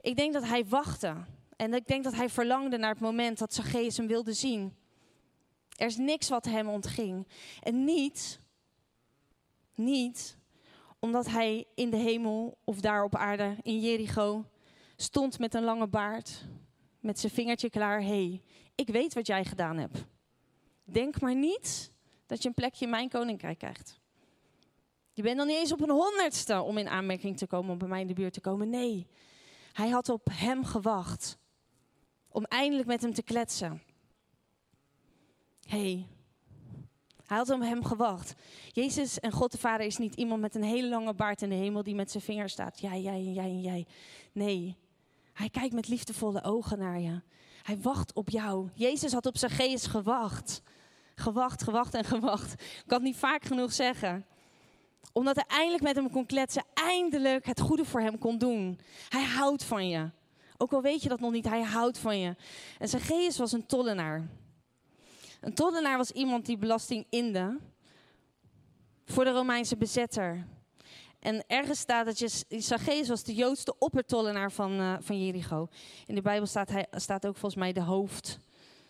Ik 0.00 0.16
denk 0.16 0.32
dat 0.32 0.44
hij 0.44 0.66
wachtte. 0.66 1.14
En 1.56 1.74
ik 1.74 1.86
denk 1.86 2.04
dat 2.04 2.14
hij 2.14 2.28
verlangde 2.28 2.78
naar 2.78 2.90
het 2.90 3.00
moment 3.00 3.38
dat 3.38 3.54
Zacchaeus 3.54 3.96
hem 3.96 4.06
wilde 4.06 4.32
zien. 4.32 4.76
Er 5.76 5.86
is 5.86 5.96
niks 5.96 6.28
wat 6.28 6.44
hem 6.44 6.68
ontging. 6.68 7.26
En 7.62 7.84
niet 7.84 8.40
niet 9.78 10.36
omdat 10.98 11.26
hij 11.26 11.66
in 11.74 11.90
de 11.90 11.96
hemel 11.96 12.58
of 12.64 12.80
daar 12.80 13.04
op 13.04 13.16
aarde 13.16 13.56
in 13.62 13.80
Jericho 13.80 14.44
stond 14.96 15.38
met 15.38 15.54
een 15.54 15.64
lange 15.64 15.88
baard, 15.88 16.44
met 17.00 17.18
zijn 17.18 17.32
vingertje 17.32 17.70
klaar. 17.70 18.02
hey, 18.02 18.42
ik 18.74 18.88
weet 18.88 19.14
wat 19.14 19.26
jij 19.26 19.44
gedaan 19.44 19.76
hebt. 19.76 20.04
Denk 20.84 21.20
maar 21.20 21.36
niet 21.36 21.92
dat 22.26 22.42
je 22.42 22.48
een 22.48 22.54
plekje 22.54 22.84
in 22.84 22.90
mijn 22.90 23.08
koninkrijk 23.08 23.58
krijgt. 23.58 24.00
Je 25.12 25.22
bent 25.22 25.36
nog 25.36 25.46
niet 25.46 25.56
eens 25.56 25.72
op 25.72 25.80
een 25.80 25.90
honderdste 25.90 26.60
om 26.60 26.78
in 26.78 26.88
aanmerking 26.88 27.36
te 27.36 27.46
komen 27.46 27.72
om 27.72 27.78
bij 27.78 27.88
mij 27.88 28.00
in 28.00 28.06
de 28.06 28.14
buurt 28.14 28.32
te 28.32 28.40
komen. 28.40 28.70
Nee, 28.70 29.06
hij 29.72 29.88
had 29.88 30.08
op 30.08 30.28
hem 30.32 30.64
gewacht 30.64 31.38
om 32.28 32.44
eindelijk 32.44 32.88
met 32.88 33.02
hem 33.02 33.14
te 33.14 33.22
kletsen. 33.22 33.82
hey, 35.66 36.06
hij 37.28 37.36
had 37.36 37.50
om 37.50 37.62
hem 37.62 37.84
gewacht. 37.84 38.34
Jezus 38.72 39.20
en 39.20 39.32
God 39.32 39.52
de 39.52 39.58
Vader 39.58 39.86
is 39.86 39.96
niet 39.96 40.14
iemand 40.14 40.40
met 40.40 40.54
een 40.54 40.62
hele 40.62 40.88
lange 40.88 41.14
baard 41.14 41.42
in 41.42 41.48
de 41.48 41.54
hemel 41.54 41.82
die 41.82 41.94
met 41.94 42.10
zijn 42.10 42.22
vinger 42.22 42.48
staat. 42.48 42.80
Jij, 42.80 43.00
jij 43.00 43.14
en 43.14 43.32
jij 43.32 43.44
en 43.44 43.60
jij. 43.60 43.86
Nee, 44.32 44.76
hij 45.32 45.48
kijkt 45.50 45.74
met 45.74 45.88
liefdevolle 45.88 46.42
ogen 46.42 46.78
naar 46.78 47.00
je. 47.00 47.20
Hij 47.62 47.78
wacht 47.80 48.12
op 48.12 48.30
jou. 48.30 48.68
Jezus 48.74 49.12
had 49.12 49.26
op 49.26 49.36
geest 49.36 49.86
gewacht. 49.86 50.62
Gewacht, 51.14 51.62
gewacht 51.62 51.94
en 51.94 52.04
gewacht. 52.04 52.52
Ik 52.52 52.84
kan 52.86 52.98
het 52.98 53.06
niet 53.06 53.16
vaak 53.16 53.44
genoeg 53.44 53.72
zeggen. 53.72 54.26
Omdat 55.12 55.34
hij 55.34 55.44
eindelijk 55.48 55.82
met 55.82 55.96
hem 55.96 56.10
kon 56.10 56.26
kletsen. 56.26 56.64
Eindelijk 56.74 57.46
het 57.46 57.60
goede 57.60 57.84
voor 57.84 58.00
hem 58.00 58.18
kon 58.18 58.38
doen. 58.38 58.80
Hij 59.08 59.24
houdt 59.24 59.64
van 59.64 59.88
je. 59.88 60.10
Ook 60.56 60.72
al 60.72 60.82
weet 60.82 61.02
je 61.02 61.08
dat 61.08 61.20
nog 61.20 61.32
niet, 61.32 61.48
hij 61.48 61.62
houdt 61.62 61.98
van 61.98 62.18
je. 62.18 62.36
En 62.78 62.88
geest 62.88 63.38
was 63.38 63.52
een 63.52 63.66
tollenaar. 63.66 64.28
Een 65.40 65.54
tollenaar 65.54 65.96
was 65.96 66.10
iemand 66.10 66.46
die 66.46 66.56
belasting 66.56 67.06
inde 67.10 67.58
voor 69.04 69.24
de 69.24 69.30
Romeinse 69.30 69.76
bezetter. 69.76 70.46
En 71.18 71.44
ergens 71.46 71.78
staat 71.78 72.06
dat 72.06 72.34
Zacchaeus 72.48 73.08
was 73.08 73.22
de 73.22 73.34
Joodste 73.34 73.78
oppertollenaar 73.78 74.52
van, 74.52 74.72
uh, 74.80 74.96
van 75.00 75.24
Jericho. 75.24 75.68
In 76.06 76.14
de 76.14 76.22
Bijbel 76.22 76.46
staat, 76.46 76.70
hij, 76.70 76.86
staat 76.90 77.26
ook 77.26 77.36
volgens 77.36 77.60
mij 77.60 77.72
de 77.72 77.82
hoofd, 77.82 78.38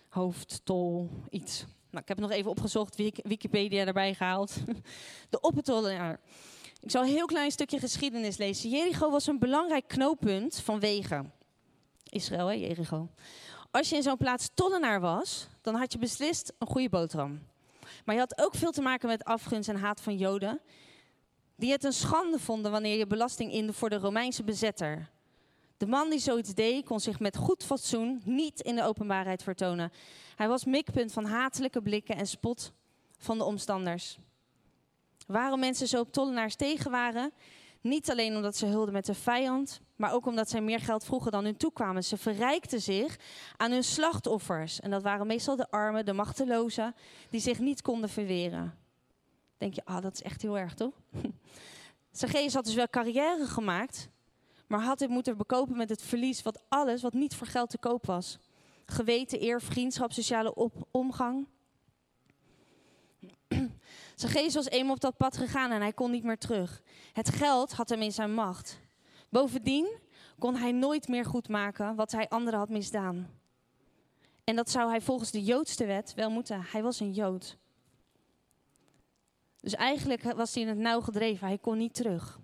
hoofdtol, 0.09 1.11
iets. 1.31 1.65
Nou, 1.91 2.03
ik 2.03 2.09
heb 2.09 2.19
het 2.19 2.27
nog 2.27 2.31
even 2.31 2.51
opgezocht, 2.51 2.97
Wikipedia 3.23 3.85
erbij 3.85 4.15
gehaald. 4.15 4.55
De 5.31 5.41
oppertollenaar. 5.41 6.21
Ik 6.81 6.91
zal 6.91 7.03
een 7.03 7.09
heel 7.09 7.27
klein 7.27 7.51
stukje 7.51 7.79
geschiedenis 7.79 8.37
lezen. 8.37 8.71
Jericho 8.71 9.11
was 9.11 9.27
een 9.27 9.39
belangrijk 9.39 9.89
knooppunt 9.89 10.61
van 10.61 10.81
wegen. 10.81 11.33
Israël, 12.03 12.47
hè, 12.47 12.53
Jericho. 12.53 13.09
Als 13.71 13.89
je 13.89 13.97
in 13.97 14.03
zo'n 14.03 14.17
plaats 14.17 14.51
tollenaar 14.55 15.01
was, 15.01 15.49
dan 15.63 15.75
had 15.75 15.93
je 15.93 15.99
beslist 15.99 16.53
een 16.59 16.67
goede 16.67 16.89
boterham. 16.89 17.41
Maar 18.05 18.15
je 18.15 18.21
had 18.21 18.41
ook 18.41 18.55
veel 18.55 18.71
te 18.71 18.83
maken 18.83 19.09
met 19.09 19.25
afgunst 19.25 19.69
en 19.69 19.77
haat 19.77 20.01
van 20.01 20.17
Joden, 20.17 20.61
die 21.57 21.73
het 21.73 21.85
een 21.85 21.93
schande 21.93 22.39
vonden 22.39 22.71
wanneer 22.71 22.99
je 22.99 23.07
belasting 23.07 23.53
inde 23.53 23.73
voor 23.73 23.91
de 23.91 23.99
Romeinse 23.99 24.45
bezetter. 24.45 25.11
De 25.77 25.87
man 25.87 26.11
die 26.11 26.19
zoiets 26.19 26.55
deed, 26.55 26.85
kon 26.85 27.01
zich 27.01 27.21
met 27.21 27.37
goed 27.37 27.65
fatsoen 27.65 28.23
niet 28.25 28.61
in 28.61 28.77
de 28.77 28.85
openbaarheid 28.85 29.43
vertonen. 29.43 29.93
Hij 30.37 30.49
was 30.49 30.65
mikpunt 30.65 31.13
van 31.13 31.25
hatelijke 31.25 31.83
blikken 31.83 32.17
en 32.17 32.27
spot 32.27 32.73
van 33.19 33.39
de 33.39 33.45
omstanders. 33.45 34.19
Waarom 35.27 35.61
mensen 35.61 35.89
zo 35.89 36.01
op 36.01 36.13
tollenaars 36.13 36.57
tegen 36.57 36.91
waren, 36.91 37.33
niet 37.81 38.11
alleen 38.11 38.37
omdat 38.37 38.57
ze 38.57 38.67
hulden 38.67 38.93
met 38.93 39.07
de 39.07 39.15
vijand, 39.15 39.81
maar 39.99 40.13
ook 40.13 40.27
omdat 40.27 40.51
zij 40.51 40.61
meer 40.61 40.81
geld 40.81 41.05
vroegen 41.05 41.33
dan 41.33 41.45
hun 41.45 41.57
toekwamen. 41.57 42.05
Ze 42.05 42.17
verrijkten 42.17 42.81
zich 42.81 43.17
aan 43.57 43.71
hun 43.71 43.85
slachtoffers. 43.85 44.81
En 44.81 44.91
dat 44.91 45.03
waren 45.03 45.27
meestal 45.27 45.57
de 45.57 45.71
armen, 45.71 46.05
de 46.05 46.13
machtelozen, 46.13 46.95
die 47.31 47.41
zich 47.41 47.59
niet 47.59 47.83
konden 47.83 48.09
verweren. 48.09 48.79
Denk 49.57 49.75
je, 49.75 49.85
ah, 49.85 50.03
dat 50.03 50.13
is 50.13 50.23
echt 50.23 50.43
heel 50.43 50.59
erg, 50.59 50.75
toch? 50.75 50.95
Zacchaeus 52.11 52.55
had 52.55 52.65
dus 52.65 52.75
wel 52.75 52.89
carrière 52.89 53.47
gemaakt, 53.47 54.09
maar 54.67 54.81
had 54.81 54.99
dit 54.99 55.09
moeten 55.09 55.37
bekopen 55.37 55.77
met 55.77 55.89
het 55.89 56.03
verlies 56.03 56.43
wat 56.43 56.63
alles 56.69 57.03
wat 57.03 57.13
niet 57.13 57.35
voor 57.35 57.47
geld 57.47 57.71
te 57.71 57.79
koop 57.79 58.07
was. 58.07 58.39
Geweten, 58.87 59.43
eer, 59.43 59.63
vriendschap, 59.63 60.13
sociale 60.13 60.71
omgang. 60.91 61.47
Zacchaeus 64.15 64.55
was 64.55 64.69
eenmaal 64.69 64.95
op 64.95 65.01
dat 65.01 65.17
pad 65.17 65.37
gegaan 65.37 65.71
en 65.71 65.81
hij 65.81 65.93
kon 65.93 66.11
niet 66.11 66.25
meer 66.25 66.39
terug. 66.39 66.83
Het 67.13 67.29
geld 67.29 67.73
had 67.73 67.89
hem 67.89 68.03
in 68.03 68.13
zijn 68.13 68.35
macht. 68.35 68.79
Bovendien 69.29 69.97
kon 70.39 70.57
hij 70.57 70.73
nooit 70.73 71.09
meer 71.09 71.25
goed 71.25 71.49
maken 71.49 71.95
wat 71.95 72.13
hij 72.13 72.29
anderen 72.29 72.59
had 72.59 72.69
misdaan. 72.69 73.31
En 74.45 74.57
dat 74.57 74.71
zou 74.71 74.91
hij 74.91 75.01
volgens 75.01 75.31
de 75.31 75.43
Joodste 75.43 75.87
wet 75.87 76.15
wel 76.15 76.31
moeten. 76.31 76.63
Hij 76.63 76.83
was 76.83 77.01
een 77.01 77.13
Jood. 77.13 77.57
Dus 79.61 79.75
eigenlijk 79.75 80.23
was 80.23 80.55
hij 80.55 80.63
in 80.63 80.69
het 80.69 80.79
nauw 80.79 81.01
gedreven. 81.01 81.47
Hij 81.47 81.59
kon 81.59 81.79
niet 81.79 81.95
terug. 81.95 82.41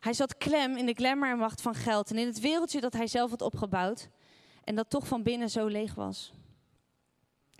Hij 0.00 0.12
zat 0.12 0.36
klem 0.36 0.76
in 0.76 0.86
de 0.86 0.94
glamour 0.94 1.32
en 1.32 1.38
macht 1.38 1.60
van 1.60 1.74
geld 1.74 2.10
en 2.10 2.18
in 2.18 2.26
het 2.26 2.40
wereldje 2.40 2.80
dat 2.80 2.92
hij 2.92 3.06
zelf 3.06 3.30
had 3.30 3.42
opgebouwd 3.42 4.08
en 4.64 4.74
dat 4.74 4.90
toch 4.90 5.06
van 5.06 5.22
binnen 5.22 5.50
zo 5.50 5.66
leeg 5.66 5.94
was. 5.94 6.32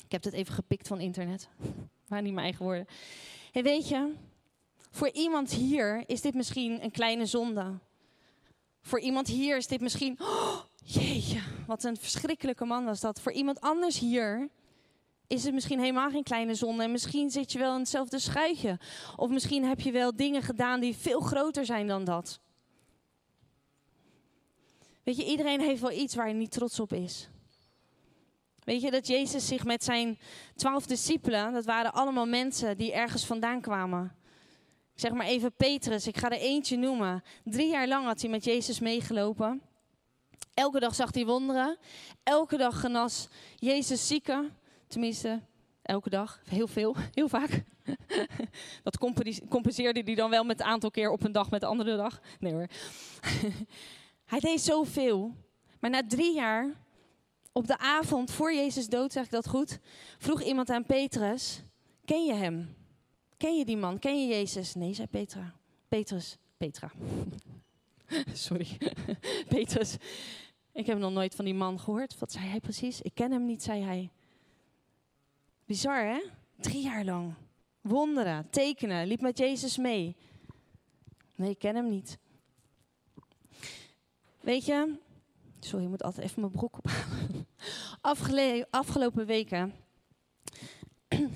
Ik 0.04 0.12
heb 0.12 0.24
het 0.24 0.32
even 0.32 0.54
gepikt 0.54 0.88
van 0.88 1.00
internet. 1.00 1.48
Maar 2.08 2.22
niet 2.22 2.32
mijn 2.32 2.46
eigen 2.46 2.64
woorden. 2.64 2.86
En 3.52 3.62
weet 3.62 3.88
je, 3.88 4.14
voor 4.92 5.10
iemand 5.10 5.52
hier 5.52 6.04
is 6.06 6.20
dit 6.20 6.34
misschien 6.34 6.84
een 6.84 6.90
kleine 6.90 7.26
zonde. 7.26 7.78
Voor 8.80 9.00
iemand 9.00 9.28
hier 9.28 9.56
is 9.56 9.66
dit 9.66 9.80
misschien, 9.80 10.18
oh, 10.20 10.58
jeetje, 10.84 11.40
wat 11.66 11.84
een 11.84 11.96
verschrikkelijke 11.96 12.64
man 12.64 12.84
was 12.84 13.00
dat. 13.00 13.20
Voor 13.20 13.32
iemand 13.32 13.60
anders 13.60 13.98
hier 13.98 14.48
is 15.26 15.44
het 15.44 15.54
misschien 15.54 15.80
helemaal 15.80 16.10
geen 16.10 16.22
kleine 16.22 16.54
zonde. 16.54 16.82
En 16.82 16.90
misschien 16.90 17.30
zit 17.30 17.52
je 17.52 17.58
wel 17.58 17.72
in 17.72 17.80
hetzelfde 17.80 18.18
schuitje. 18.18 18.78
Of 19.16 19.28
misschien 19.28 19.64
heb 19.64 19.80
je 19.80 19.92
wel 19.92 20.16
dingen 20.16 20.42
gedaan 20.42 20.80
die 20.80 20.96
veel 20.96 21.20
groter 21.20 21.66
zijn 21.66 21.86
dan 21.86 22.04
dat. 22.04 22.40
Weet 25.02 25.16
je, 25.16 25.24
iedereen 25.24 25.60
heeft 25.60 25.80
wel 25.80 25.92
iets 25.92 26.14
waar 26.14 26.24
hij 26.24 26.34
niet 26.34 26.50
trots 26.50 26.80
op 26.80 26.92
is. 26.92 27.28
Weet 28.64 28.82
je 28.82 28.90
dat 28.90 29.06
Jezus 29.06 29.46
zich 29.46 29.64
met 29.64 29.84
zijn 29.84 30.18
twaalf 30.56 30.86
discipelen, 30.86 31.52
dat 31.52 31.64
waren 31.64 31.92
allemaal 31.92 32.26
mensen 32.26 32.76
die 32.76 32.92
ergens 32.92 33.26
vandaan 33.26 33.60
kwamen. 33.60 34.16
Zeg 34.94 35.12
maar 35.12 35.26
even 35.26 35.52
Petrus, 35.52 36.06
ik 36.06 36.16
ga 36.16 36.30
er 36.30 36.38
eentje 36.38 36.76
noemen. 36.76 37.22
Drie 37.44 37.70
jaar 37.70 37.88
lang 37.88 38.06
had 38.06 38.20
hij 38.20 38.30
met 38.30 38.44
Jezus 38.44 38.80
meegelopen. 38.80 39.62
Elke 40.54 40.80
dag 40.80 40.94
zag 40.94 41.14
hij 41.14 41.26
wonderen. 41.26 41.78
Elke 42.22 42.56
dag 42.56 42.80
genas 42.80 43.28
Jezus 43.56 44.06
zieken. 44.06 44.56
Tenminste, 44.86 45.40
elke 45.82 46.10
dag. 46.10 46.40
Heel 46.48 46.66
veel, 46.66 46.96
heel 47.14 47.28
vaak. 47.28 47.64
Dat 48.82 48.98
compenseerde 49.48 50.02
hij 50.04 50.14
dan 50.14 50.30
wel 50.30 50.44
met 50.44 50.58
het 50.58 50.66
aantal 50.66 50.90
keer 50.90 51.10
op 51.10 51.24
een 51.24 51.32
dag 51.32 51.50
met 51.50 51.60
de 51.60 51.66
andere 51.66 51.96
dag. 51.96 52.20
Nee 52.38 52.52
hoor. 52.52 52.66
Hij 54.32 54.40
deed 54.40 54.60
zoveel. 54.60 55.34
Maar 55.80 55.90
na 55.90 56.02
drie 56.06 56.34
jaar, 56.34 56.70
op 57.52 57.66
de 57.66 57.78
avond 57.78 58.30
voor 58.30 58.54
Jezus 58.54 58.88
dood, 58.88 59.12
zeg 59.12 59.24
ik 59.24 59.30
dat 59.30 59.48
goed, 59.48 59.78
vroeg 60.18 60.42
iemand 60.42 60.70
aan 60.70 60.86
Petrus: 60.86 61.62
Ken 62.04 62.24
je 62.24 62.34
hem? 62.34 62.76
Ken 63.42 63.56
je 63.56 63.64
die 63.64 63.76
man? 63.76 63.98
Ken 63.98 64.20
je 64.20 64.34
Jezus? 64.34 64.74
Nee, 64.74 64.94
zei 64.94 65.08
Petra. 65.08 65.54
Petrus. 65.88 66.38
Petra. 66.56 66.90
Sorry. 68.32 68.66
Petrus. 69.48 69.96
Ik 70.72 70.86
heb 70.86 70.98
nog 70.98 71.12
nooit 71.12 71.34
van 71.34 71.44
die 71.44 71.54
man 71.54 71.80
gehoord. 71.80 72.18
Wat 72.18 72.32
zei 72.32 72.46
hij 72.46 72.60
precies? 72.60 73.00
Ik 73.00 73.14
ken 73.14 73.32
hem 73.32 73.46
niet, 73.46 73.62
zei 73.62 73.82
hij. 73.82 74.10
Bizar, 75.64 76.04
hè? 76.04 76.22
Drie 76.56 76.82
jaar 76.82 77.04
lang. 77.04 77.34
Wonderen, 77.80 78.50
tekenen, 78.50 79.06
liep 79.06 79.20
met 79.20 79.38
Jezus 79.38 79.76
mee. 79.76 80.16
Nee, 81.34 81.50
ik 81.50 81.58
ken 81.58 81.74
hem 81.74 81.88
niet. 81.88 82.18
Weet 84.40 84.64
je, 84.64 84.94
sorry, 85.60 85.84
ik 85.84 85.90
moet 85.90 86.02
altijd 86.02 86.26
even 86.26 86.40
mijn 86.40 86.52
broek 86.52 86.78
ophalen. 88.00 88.66
afgelopen 88.70 89.26
weken, 89.26 89.74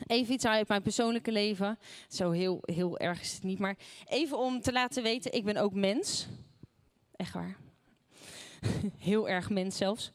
even 0.06 0.34
iets 0.34 0.46
uit 0.46 0.68
mijn 0.68 0.82
persoonlijke 0.82 1.32
leven. 1.32 1.78
Zo 2.08 2.30
heel, 2.30 2.58
heel 2.62 2.98
erg 2.98 3.20
is 3.20 3.32
het 3.32 3.42
niet, 3.42 3.58
maar 3.58 3.76
even 4.08 4.38
om 4.38 4.60
te 4.60 4.72
laten 4.72 5.02
weten, 5.02 5.32
ik 5.32 5.44
ben 5.44 5.56
ook 5.56 5.74
mens. 5.74 6.26
Echt 7.16 7.32
waar. 7.32 7.56
heel 8.98 9.28
erg 9.28 9.50
mens 9.50 9.76
zelfs. 9.76 10.12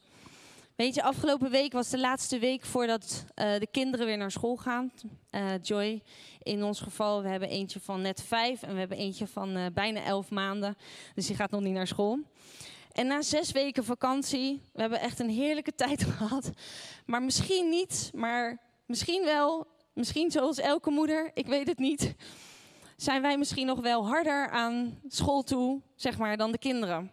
Weet 0.76 0.94
je, 0.94 1.02
afgelopen 1.02 1.50
week 1.50 1.72
was 1.72 1.88
de 1.88 1.98
laatste 1.98 2.38
week 2.38 2.64
voordat 2.64 3.24
uh, 3.34 3.58
de 3.58 3.68
kinderen 3.70 4.06
weer 4.06 4.16
naar 4.16 4.30
school 4.30 4.56
gaan. 4.56 4.92
Uh, 5.30 5.50
Joy, 5.62 6.02
in 6.42 6.64
ons 6.64 6.80
geval, 6.80 7.22
we 7.22 7.28
hebben 7.28 7.48
eentje 7.48 7.80
van 7.80 8.00
net 8.00 8.22
vijf 8.22 8.62
en 8.62 8.72
we 8.72 8.78
hebben 8.78 8.98
eentje 8.98 9.26
van 9.26 9.56
uh, 9.56 9.66
bijna 9.72 10.04
elf 10.04 10.30
maanden. 10.30 10.76
Dus 11.14 11.26
die 11.26 11.36
gaat 11.36 11.50
nog 11.50 11.60
niet 11.60 11.74
naar 11.74 11.86
school. 11.86 12.18
En 12.92 13.06
na 13.06 13.22
zes 13.22 13.52
weken 13.52 13.84
vakantie, 13.84 14.60
we 14.72 14.80
hebben 14.80 15.00
echt 15.00 15.18
een 15.18 15.30
heerlijke 15.30 15.74
tijd 15.84 16.04
gehad. 16.04 16.50
Maar 17.06 17.22
misschien 17.22 17.68
niet, 17.68 18.10
maar 18.14 18.58
misschien 18.86 19.24
wel. 19.24 19.66
Misschien 19.92 20.30
zoals 20.30 20.58
elke 20.58 20.90
moeder, 20.90 21.30
ik 21.34 21.46
weet 21.46 21.66
het 21.66 21.78
niet. 21.78 22.14
Zijn 22.96 23.22
wij 23.22 23.38
misschien 23.38 23.66
nog 23.66 23.80
wel 23.80 24.06
harder 24.06 24.50
aan 24.50 25.00
school 25.08 25.42
toe, 25.42 25.80
zeg 25.94 26.18
maar, 26.18 26.36
dan 26.36 26.52
de 26.52 26.58
kinderen? 26.58 27.12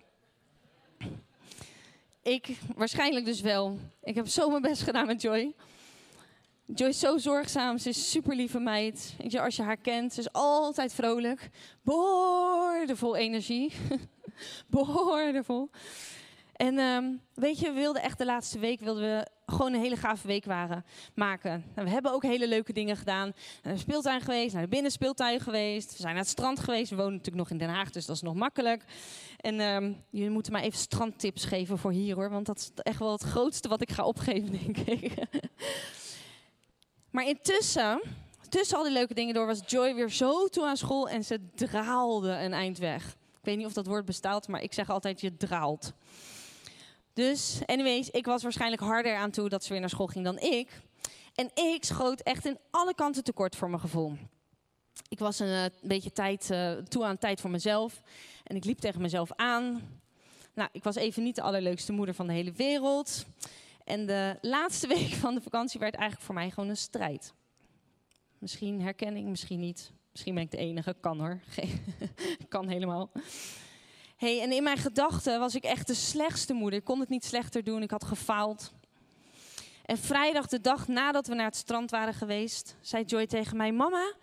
Ik 2.21 2.57
waarschijnlijk 2.75 3.25
dus 3.25 3.41
wel. 3.41 3.77
Ik 4.03 4.15
heb 4.15 4.27
zo 4.27 4.49
mijn 4.49 4.61
best 4.61 4.81
gedaan 4.81 5.05
met 5.05 5.21
Joy. 5.21 5.53
Joy 6.65 6.87
is 6.87 6.99
zo 6.99 7.17
zorgzaam, 7.17 7.77
ze 7.77 7.89
is 7.89 8.11
super 8.11 8.35
lieve 8.35 8.59
meid. 8.59 9.15
Als 9.37 9.55
je 9.55 9.63
haar 9.63 9.77
kent, 9.77 10.13
ze 10.13 10.19
is 10.19 10.31
altijd 10.31 10.93
vrolijk. 10.93 11.49
Boordevol 11.81 13.15
energie. 13.15 13.73
Boordevol. 14.69 15.69
En 16.53 16.79
um, 16.79 17.21
weet 17.33 17.59
je, 17.59 17.67
we 17.67 17.79
wilden 17.79 18.01
echt 18.01 18.17
de 18.17 18.25
laatste 18.25 18.59
week 18.59 18.79
wilden 18.79 19.03
we 19.03 19.27
gewoon 19.51 19.73
een 19.73 19.81
hele 19.81 19.95
gave 19.95 20.27
week 20.27 20.45
waren, 20.45 20.85
maken. 21.13 21.65
En 21.75 21.83
we 21.83 21.89
hebben 21.89 22.11
ook 22.11 22.23
hele 22.23 22.47
leuke 22.47 22.73
dingen 22.73 22.97
gedaan. 22.97 23.33
Naar 23.63 23.73
de 23.73 23.79
speeltuin 23.79 24.21
geweest, 24.21 24.53
naar 24.53 24.63
de 24.63 24.69
binnenspeeltuin 24.69 25.39
geweest. 25.39 25.91
We 25.91 25.97
zijn 25.97 26.13
naar 26.13 26.23
het 26.23 26.31
strand 26.31 26.59
geweest. 26.59 26.89
We 26.89 26.95
wonen 26.95 27.11
natuurlijk 27.11 27.37
nog 27.37 27.49
in 27.49 27.57
Den 27.57 27.75
Haag, 27.75 27.89
dus 27.89 28.05
dat 28.05 28.15
is 28.15 28.21
nog 28.21 28.35
makkelijk. 28.35 28.83
En 29.37 29.59
um, 29.59 30.03
jullie 30.09 30.29
moeten 30.29 30.51
maar 30.51 30.61
even 30.61 30.79
strandtips 30.79 31.45
geven 31.45 31.77
voor 31.77 31.91
hier 31.91 32.15
hoor. 32.15 32.29
Want 32.29 32.45
dat 32.45 32.57
is 32.57 32.71
echt 32.75 32.99
wel 32.99 33.11
het 33.11 33.23
grootste 33.23 33.67
wat 33.67 33.81
ik 33.81 33.91
ga 33.91 34.05
opgeven, 34.05 34.51
denk 34.63 34.77
ik. 34.77 35.13
maar 37.11 37.27
intussen, 37.27 38.01
tussen 38.49 38.77
al 38.77 38.83
die 38.83 38.93
leuke 38.93 39.13
dingen 39.13 39.33
door, 39.33 39.45
was 39.45 39.61
Joy 39.65 39.95
weer 39.95 40.09
zo 40.09 40.47
toe 40.47 40.65
aan 40.65 40.77
school 40.77 41.09
en 41.09 41.23
ze 41.23 41.39
draalde 41.55 42.31
een 42.31 42.53
eind 42.53 42.77
weg. 42.77 43.17
Ik 43.39 43.45
weet 43.45 43.57
niet 43.57 43.65
of 43.65 43.73
dat 43.73 43.87
woord 43.87 44.05
bestaat, 44.05 44.47
maar 44.47 44.61
ik 44.61 44.73
zeg 44.73 44.89
altijd 44.89 45.21
je 45.21 45.37
draalt. 45.37 45.93
Dus, 47.19 47.59
anyways, 47.65 48.09
ik 48.09 48.25
was 48.25 48.43
waarschijnlijk 48.43 48.81
harder 48.81 49.15
aan 49.15 49.31
toe 49.31 49.49
dat 49.49 49.63
ze 49.63 49.71
weer 49.71 49.79
naar 49.79 49.89
school 49.89 50.07
ging 50.07 50.25
dan 50.25 50.39
ik. 50.39 50.69
En 51.35 51.49
ik 51.53 51.83
schoot 51.83 52.19
echt 52.19 52.45
in 52.45 52.57
alle 52.71 52.93
kanten 52.93 53.23
tekort 53.23 53.55
voor 53.55 53.69
mijn 53.69 53.81
gevoel. 53.81 54.17
Ik 55.09 55.19
was 55.19 55.39
een, 55.39 55.47
uh, 55.47 55.65
beetje 55.81 56.11
tijd, 56.11 56.49
uh, 56.51 56.71
toe 56.71 57.05
aan 57.05 57.17
tijd 57.17 57.41
voor 57.41 57.49
mezelf. 57.49 58.01
En 58.43 58.55
ik 58.55 58.65
liep 58.65 58.79
tegen 58.79 59.01
mezelf 59.01 59.31
aan. 59.35 59.81
Nou, 60.53 60.69
ik 60.71 60.83
was 60.83 60.95
even 60.95 61.23
niet 61.23 61.35
de 61.35 61.41
allerleukste 61.41 61.91
moeder 61.91 62.15
van 62.15 62.27
de 62.27 62.33
hele 62.33 62.51
wereld. 62.51 63.25
En 63.83 64.05
de 64.05 64.37
laatste 64.41 64.87
week 64.97 65.13
van 65.13 65.33
de 65.33 65.41
vakantie 65.41 65.79
werd 65.79 65.95
eigenlijk 65.95 66.25
voor 66.25 66.35
mij 66.35 66.49
gewoon 66.49 66.69
een 66.69 66.77
strijd. 66.77 67.33
Misschien 68.37 68.81
herkenning, 68.81 69.27
misschien 69.27 69.59
niet. 69.59 69.91
Misschien 70.11 70.33
ben 70.33 70.43
ik 70.43 70.51
de 70.51 70.57
enige. 70.57 70.95
Kan 70.99 71.19
hoor. 71.19 71.39
kan 72.49 72.67
helemaal. 72.67 73.09
Hey, 74.19 74.41
en 74.41 74.51
in 74.51 74.63
mijn 74.63 74.77
gedachten 74.77 75.39
was 75.39 75.55
ik 75.55 75.63
echt 75.63 75.87
de 75.87 75.93
slechtste 75.93 76.53
moeder. 76.53 76.79
Ik 76.79 76.85
kon 76.85 76.99
het 76.99 77.09
niet 77.09 77.25
slechter 77.25 77.63
doen. 77.63 77.81
Ik 77.81 77.91
had 77.91 78.03
gefaald. 78.03 78.73
En 79.85 79.97
vrijdag, 79.97 80.47
de 80.47 80.61
dag 80.61 80.87
nadat 80.87 81.27
we 81.27 81.35
naar 81.35 81.45
het 81.45 81.55
strand 81.55 81.91
waren 81.91 82.13
geweest, 82.13 82.75
zei 82.81 83.03
Joy 83.03 83.27
tegen 83.27 83.57
mij: 83.57 83.71
Mama, 83.71 84.13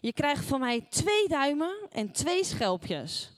je 0.00 0.12
krijgt 0.12 0.44
van 0.44 0.60
mij 0.60 0.80
twee 0.88 1.28
duimen 1.28 1.76
en 1.90 2.12
twee 2.12 2.44
schelpjes. 2.44 3.32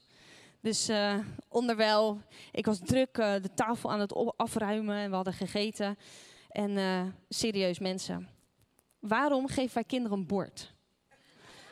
Dus 0.61 0.88
uh, 0.88 1.19
onderwijl, 1.49 2.21
ik 2.53 2.67
was 2.67 2.79
druk 2.85 3.19
uh, 3.19 3.33
de 3.33 3.55
tafel 3.55 3.91
aan 3.91 4.00
het 4.00 4.37
afruimen 4.37 4.97
en 4.97 5.11
we 5.11 5.17
hadden 5.17 5.35
gegeten. 5.35 5.99
En 6.49 6.71
uh, 6.71 7.03
serieus 7.29 7.79
mensen, 7.79 8.29
waarom 8.99 9.49
geven 9.49 9.75
wij 9.75 9.85
kinderen 9.85 10.19
een 10.19 10.27
bord? 10.27 10.73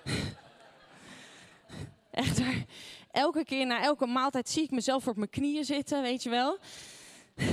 Echt 2.10 2.38
waar. 2.38 2.64
Elke 3.16 3.44
keer 3.44 3.66
na 3.66 3.82
elke 3.82 4.06
maaltijd 4.06 4.48
zie 4.48 4.62
ik 4.62 4.70
mezelf 4.70 5.08
op 5.08 5.16
mijn 5.16 5.30
knieën 5.30 5.64
zitten, 5.64 6.02
weet 6.02 6.22
je 6.22 6.30
wel. 6.30 6.58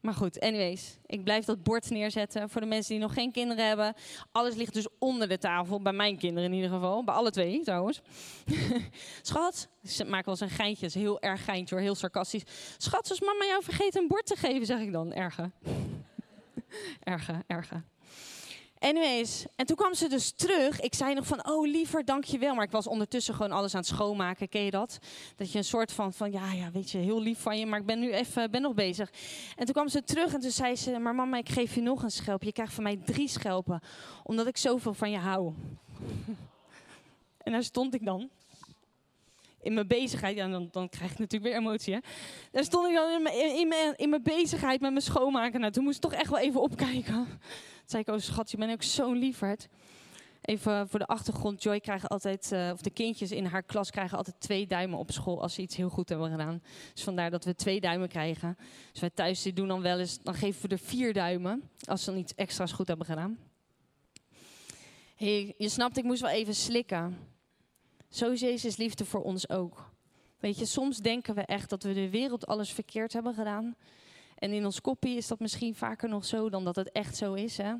Maar 0.00 0.14
goed, 0.14 0.40
anyways. 0.40 0.98
Ik 1.06 1.24
blijf 1.24 1.44
dat 1.44 1.62
bord 1.62 1.90
neerzetten 1.90 2.50
voor 2.50 2.60
de 2.60 2.66
mensen 2.66 2.94
die 2.94 3.02
nog 3.02 3.14
geen 3.14 3.32
kinderen 3.32 3.66
hebben. 3.66 3.94
Alles 4.32 4.54
ligt 4.54 4.74
dus 4.74 4.86
onder 4.98 5.28
de 5.28 5.38
tafel. 5.38 5.82
Bij 5.82 5.92
mijn 5.92 6.18
kinderen 6.18 6.48
in 6.48 6.54
ieder 6.54 6.70
geval. 6.70 7.04
Bij 7.04 7.14
alle 7.14 7.30
twee 7.30 7.62
trouwens. 7.62 8.00
Schat, 9.22 9.68
ze 9.84 10.04
maken 10.04 10.24
wel 10.24 10.34
eens 10.40 10.50
een 10.50 10.56
geintje. 10.56 10.86
is 10.86 10.94
heel 10.94 11.20
erg 11.20 11.44
geintje 11.44 11.74
hoor, 11.74 11.84
heel 11.84 11.94
sarcastisch. 11.94 12.44
Schat, 12.76 13.10
als 13.10 13.20
mama 13.20 13.44
jou 13.44 13.62
vergeet 13.62 13.96
een 13.96 14.08
bord 14.08 14.26
te 14.26 14.36
geven, 14.36 14.66
zeg 14.66 14.80
ik 14.80 14.92
dan. 14.92 15.12
Erge. 15.12 15.50
erge, 17.14 17.44
erge. 17.46 17.82
Anyways, 18.78 19.44
en 19.56 19.66
toen 19.66 19.76
kwam 19.76 19.94
ze 19.94 20.08
dus 20.08 20.30
terug. 20.30 20.80
Ik 20.80 20.94
zei 20.94 21.14
nog 21.14 21.26
van, 21.26 21.48
oh 21.48 21.66
liever, 21.66 22.04
dankjewel. 22.04 22.54
Maar 22.54 22.64
ik 22.64 22.70
was 22.70 22.86
ondertussen 22.86 23.34
gewoon 23.34 23.52
alles 23.52 23.74
aan 23.74 23.80
het 23.80 23.88
schoonmaken. 23.88 24.48
Ken 24.48 24.62
je 24.62 24.70
dat? 24.70 24.98
Dat 25.36 25.52
je 25.52 25.58
een 25.58 25.64
soort 25.64 25.92
van, 25.92 26.12
van 26.12 26.32
ja, 26.32 26.52
ja, 26.52 26.70
weet 26.70 26.90
je, 26.90 26.98
heel 26.98 27.20
lief 27.20 27.38
van 27.38 27.58
je. 27.58 27.66
Maar 27.66 27.80
ik 27.80 27.86
ben 27.86 27.98
nu 27.98 28.12
even, 28.12 28.50
ben 28.50 28.62
nog 28.62 28.74
bezig. 28.74 29.12
En 29.56 29.64
toen 29.64 29.74
kwam 29.74 29.88
ze 29.88 30.04
terug 30.04 30.34
en 30.34 30.40
toen 30.40 30.50
zei 30.50 30.76
ze, 30.76 30.98
maar 30.98 31.14
mama, 31.14 31.36
ik 31.36 31.48
geef 31.48 31.74
je 31.74 31.80
nog 31.80 32.02
een 32.02 32.10
schelp. 32.10 32.42
Je 32.42 32.52
krijgt 32.52 32.74
van 32.74 32.82
mij 32.82 32.96
drie 33.04 33.28
schelpen. 33.28 33.80
Omdat 34.22 34.46
ik 34.46 34.56
zoveel 34.56 34.94
van 34.94 35.10
je 35.10 35.18
hou. 35.18 35.52
en 37.44 37.52
daar 37.52 37.62
stond 37.62 37.94
ik 37.94 38.04
dan. 38.04 38.30
In 39.60 39.74
mijn 39.74 39.86
bezigheid, 39.86 40.36
ja, 40.36 40.48
dan, 40.48 40.68
dan 40.70 40.88
krijg 40.88 41.12
ik 41.12 41.18
natuurlijk 41.18 41.52
weer 41.52 41.60
emotie. 41.60 41.94
Hè? 41.94 42.00
Daar 42.50 42.64
stond 42.64 42.88
ik 42.88 42.94
dan 42.94 43.10
in 43.10 43.22
mijn, 43.22 43.56
in 43.56 43.68
mijn, 43.68 43.96
in 43.96 44.08
mijn 44.10 44.22
bezigheid 44.22 44.80
met 44.80 44.90
mijn 44.90 45.02
schoonmaken. 45.02 45.60
Nou, 45.60 45.72
toen 45.72 45.84
moest 45.84 45.96
ik 45.96 46.02
toch 46.02 46.12
echt 46.12 46.30
wel 46.30 46.38
even 46.38 46.60
opkijken 46.60 47.26
zei 47.90 48.02
ik, 48.02 48.08
oh 48.08 48.20
schat, 48.20 48.50
je 48.50 48.56
bent 48.56 48.72
ook 48.72 48.82
zo'n 48.82 49.16
lieferd. 49.16 49.68
Even 50.40 50.88
voor 50.88 50.98
de 50.98 51.06
achtergrond, 51.06 51.62
Joy 51.62 51.80
krijgt 51.80 52.08
altijd, 52.08 52.50
uh, 52.52 52.70
of 52.72 52.80
de 52.80 52.90
kindjes 52.90 53.30
in 53.30 53.44
haar 53.44 53.62
klas 53.62 53.90
krijgen 53.90 54.16
altijd 54.16 54.40
twee 54.40 54.66
duimen 54.66 54.98
op 54.98 55.10
school 55.10 55.42
als 55.42 55.54
ze 55.54 55.62
iets 55.62 55.76
heel 55.76 55.88
goed 55.88 56.08
hebben 56.08 56.30
gedaan. 56.30 56.62
Dus 56.94 57.02
vandaar 57.02 57.30
dat 57.30 57.44
we 57.44 57.54
twee 57.54 57.80
duimen 57.80 58.08
krijgen. 58.08 58.56
Dus 58.92 59.00
wij 59.00 59.10
thuis 59.10 59.42
die 59.42 59.52
doen 59.52 59.68
dan 59.68 59.82
wel 59.82 59.98
eens, 59.98 60.18
dan 60.22 60.34
geven 60.34 60.62
we 60.62 60.68
er 60.68 60.80
vier 60.80 61.12
duimen 61.12 61.70
als 61.84 62.04
ze 62.04 62.10
dan 62.10 62.20
iets 62.20 62.34
extra's 62.34 62.72
goed 62.72 62.86
hebben 62.88 63.06
gedaan. 63.06 63.38
Hey, 65.16 65.54
je 65.58 65.68
snapt, 65.68 65.96
ik 65.96 66.04
moest 66.04 66.20
wel 66.20 66.30
even 66.30 66.54
slikken. 66.54 67.16
Zo 68.08 68.30
is 68.30 68.40
Jezus 68.40 68.76
liefde 68.76 69.04
voor 69.04 69.22
ons 69.22 69.48
ook. 69.48 69.90
Weet 70.38 70.58
je, 70.58 70.66
soms 70.66 70.98
denken 70.98 71.34
we 71.34 71.40
echt 71.40 71.70
dat 71.70 71.82
we 71.82 71.92
de 71.92 72.10
wereld 72.10 72.46
alles 72.46 72.72
verkeerd 72.72 73.12
hebben 73.12 73.34
gedaan. 73.34 73.76
En 74.34 74.52
in 74.52 74.64
ons 74.64 74.80
koppie 74.80 75.16
is 75.16 75.26
dat 75.26 75.40
misschien 75.40 75.74
vaker 75.74 76.08
nog 76.08 76.24
zo 76.24 76.50
dan 76.50 76.64
dat 76.64 76.76
het 76.76 76.92
echt 76.92 77.16
zo 77.16 77.34
is. 77.34 77.56
Hè? 77.56 77.74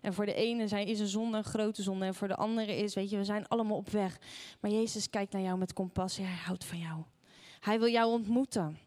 En 0.00 0.14
voor 0.14 0.26
de 0.26 0.34
ene 0.34 0.68
zijn, 0.68 0.86
is 0.86 1.00
een 1.00 1.06
zonde 1.06 1.36
een 1.36 1.44
grote 1.44 1.82
zonde. 1.82 2.04
En 2.04 2.14
voor 2.14 2.28
de 2.28 2.36
andere 2.36 2.76
is, 2.76 2.94
weet 2.94 3.10
je, 3.10 3.16
we 3.16 3.24
zijn 3.24 3.48
allemaal 3.48 3.76
op 3.76 3.88
weg. 3.88 4.18
Maar 4.60 4.70
Jezus 4.70 5.10
kijkt 5.10 5.32
naar 5.32 5.42
jou 5.42 5.58
met 5.58 5.72
compassie. 5.72 6.24
Hij 6.24 6.44
houdt 6.44 6.64
van 6.64 6.78
jou. 6.78 7.02
Hij 7.60 7.78
wil 7.78 7.88
jou 7.88 8.12
ontmoeten. 8.12 8.78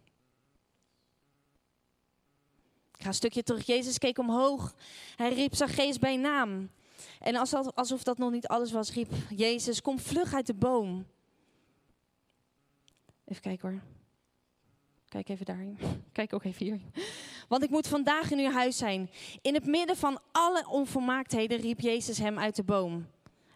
Ik 2.97 3.01
ga 3.01 3.07
een 3.07 3.13
stukje 3.13 3.43
terug. 3.43 3.65
Jezus 3.65 3.97
keek 3.97 4.17
omhoog. 4.17 4.75
Hij 5.15 5.33
riep 5.33 5.55
Zacchaeus 5.55 5.99
bij 5.99 6.17
naam. 6.17 6.69
En 7.19 7.35
alsof 7.73 8.03
dat 8.03 8.17
nog 8.17 8.31
niet 8.31 8.47
alles 8.47 8.71
was, 8.71 8.93
riep 8.93 9.11
Jezus, 9.29 9.81
kom 9.81 9.99
vlug 9.99 10.33
uit 10.33 10.47
de 10.47 10.53
boom. 10.53 11.05
Even 13.25 13.41
kijken 13.41 13.69
hoor. 13.69 13.81
Kijk 15.15 15.29
even 15.29 15.45
daarin. 15.45 15.77
Kijk 16.11 16.33
ook 16.33 16.43
even 16.43 16.65
hier. 16.65 16.79
Want 17.47 17.63
ik 17.63 17.69
moet 17.69 17.87
vandaag 17.87 18.31
in 18.31 18.39
uw 18.39 18.51
huis 18.51 18.77
zijn. 18.77 19.09
In 19.41 19.53
het 19.53 19.65
midden 19.65 19.97
van 19.97 20.19
alle 20.31 20.67
onvolmaaktheden 20.67 21.59
riep 21.59 21.79
Jezus 21.79 22.17
hem 22.17 22.39
uit 22.39 22.55
de 22.55 22.63
boom. 22.63 23.07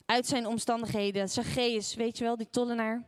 Uit 0.06 0.28
zijn 0.28 0.48
omstandigheden. 0.48 1.30
Zacchaeus, 1.30 1.96
weet 1.96 2.18
je 2.18 2.24
wel, 2.24 2.38
die 2.38 2.50
tollenaar. 2.50 3.08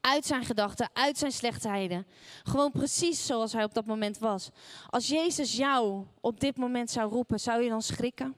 Uit 0.00 0.26
zijn 0.26 0.44
gedachten, 0.44 0.90
uit 0.92 1.18
zijn 1.18 1.32
slechtheden. 1.32 2.06
Gewoon 2.42 2.70
precies 2.70 3.26
zoals 3.26 3.52
hij 3.52 3.64
op 3.64 3.74
dat 3.74 3.86
moment 3.86 4.18
was. 4.18 4.50
Als 4.86 5.08
Jezus 5.08 5.56
jou 5.56 6.04
op 6.20 6.40
dit 6.40 6.56
moment 6.56 6.90
zou 6.90 7.10
roepen, 7.10 7.40
zou 7.40 7.62
je 7.62 7.68
dan 7.68 7.82
schrikken? 7.82 8.34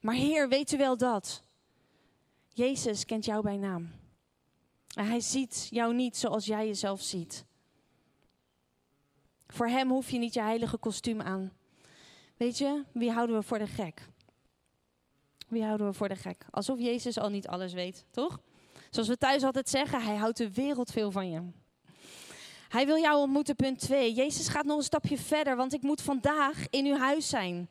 Maar 0.00 0.14
Heer, 0.14 0.48
weet 0.48 0.72
u 0.72 0.76
wel 0.76 0.96
dat? 0.96 1.42
Jezus 2.48 3.04
kent 3.04 3.24
jou 3.24 3.42
bij 3.42 3.56
naam. 3.56 3.92
En 4.94 5.06
hij 5.06 5.20
ziet 5.20 5.68
jou 5.70 5.94
niet 5.94 6.16
zoals 6.16 6.46
jij 6.46 6.66
jezelf 6.66 7.00
ziet. 7.00 7.44
Voor 9.46 9.66
hem 9.68 9.88
hoef 9.88 10.10
je 10.10 10.18
niet 10.18 10.34
je 10.34 10.40
heilige 10.40 10.76
kostuum 10.76 11.20
aan. 11.20 11.52
Weet 12.36 12.58
je, 12.58 12.84
wie 12.92 13.10
houden 13.10 13.36
we 13.36 13.42
voor 13.42 13.58
de 13.58 13.66
gek? 13.66 14.08
Wie 15.48 15.64
houden 15.64 15.86
we 15.86 15.92
voor 15.92 16.08
de 16.08 16.16
gek? 16.16 16.46
Alsof 16.50 16.78
Jezus 16.78 17.18
al 17.18 17.28
niet 17.28 17.48
alles 17.48 17.72
weet, 17.72 18.04
toch? 18.10 18.40
Zoals 18.90 19.08
we 19.08 19.16
thuis 19.16 19.42
altijd 19.42 19.68
zeggen, 19.68 20.02
hij 20.02 20.16
houdt 20.16 20.36
de 20.36 20.52
wereld 20.52 20.90
veel 20.90 21.10
van 21.10 21.30
je. 21.30 21.42
Hij 22.70 22.86
wil 22.86 22.98
jou 22.98 23.20
ontmoeten, 23.20 23.56
punt 23.56 23.78
2. 23.78 24.12
Jezus 24.12 24.48
gaat 24.48 24.64
nog 24.64 24.76
een 24.76 24.82
stapje 24.82 25.18
verder, 25.18 25.56
want 25.56 25.72
ik 25.72 25.82
moet 25.82 26.02
vandaag 26.02 26.66
in 26.68 26.86
uw 26.86 26.96
huis 26.96 27.28
zijn. 27.28 27.70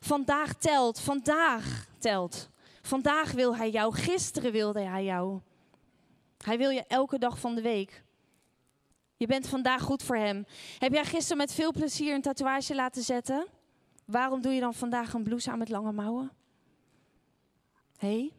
Vandaag 0.00 0.54
telt, 0.54 1.00
vandaag 1.00 1.86
telt. 1.98 2.48
Vandaag 2.82 3.32
wil 3.32 3.56
hij 3.56 3.70
jou, 3.70 3.94
gisteren 3.94 4.52
wilde 4.52 4.80
hij 4.80 5.04
jou. 5.04 5.40
Hij 6.44 6.58
wil 6.58 6.70
je 6.70 6.84
elke 6.86 7.18
dag 7.18 7.38
van 7.38 7.54
de 7.54 7.62
week. 7.62 8.02
Je 9.16 9.26
bent 9.26 9.48
vandaag 9.48 9.82
goed 9.82 10.02
voor 10.02 10.16
hem. 10.16 10.46
Heb 10.78 10.92
jij 10.92 11.04
gisteren 11.04 11.36
met 11.36 11.52
veel 11.52 11.72
plezier 11.72 12.14
een 12.14 12.22
tatoeage 12.22 12.74
laten 12.74 13.02
zetten? 13.02 13.46
Waarom 14.04 14.42
doe 14.42 14.52
je 14.52 14.60
dan 14.60 14.74
vandaag 14.74 15.12
een 15.12 15.22
blouse 15.22 15.50
aan 15.50 15.58
met 15.58 15.68
lange 15.68 15.92
mouwen? 15.92 16.30
Hé? 17.96 18.08
Hey? 18.08 18.37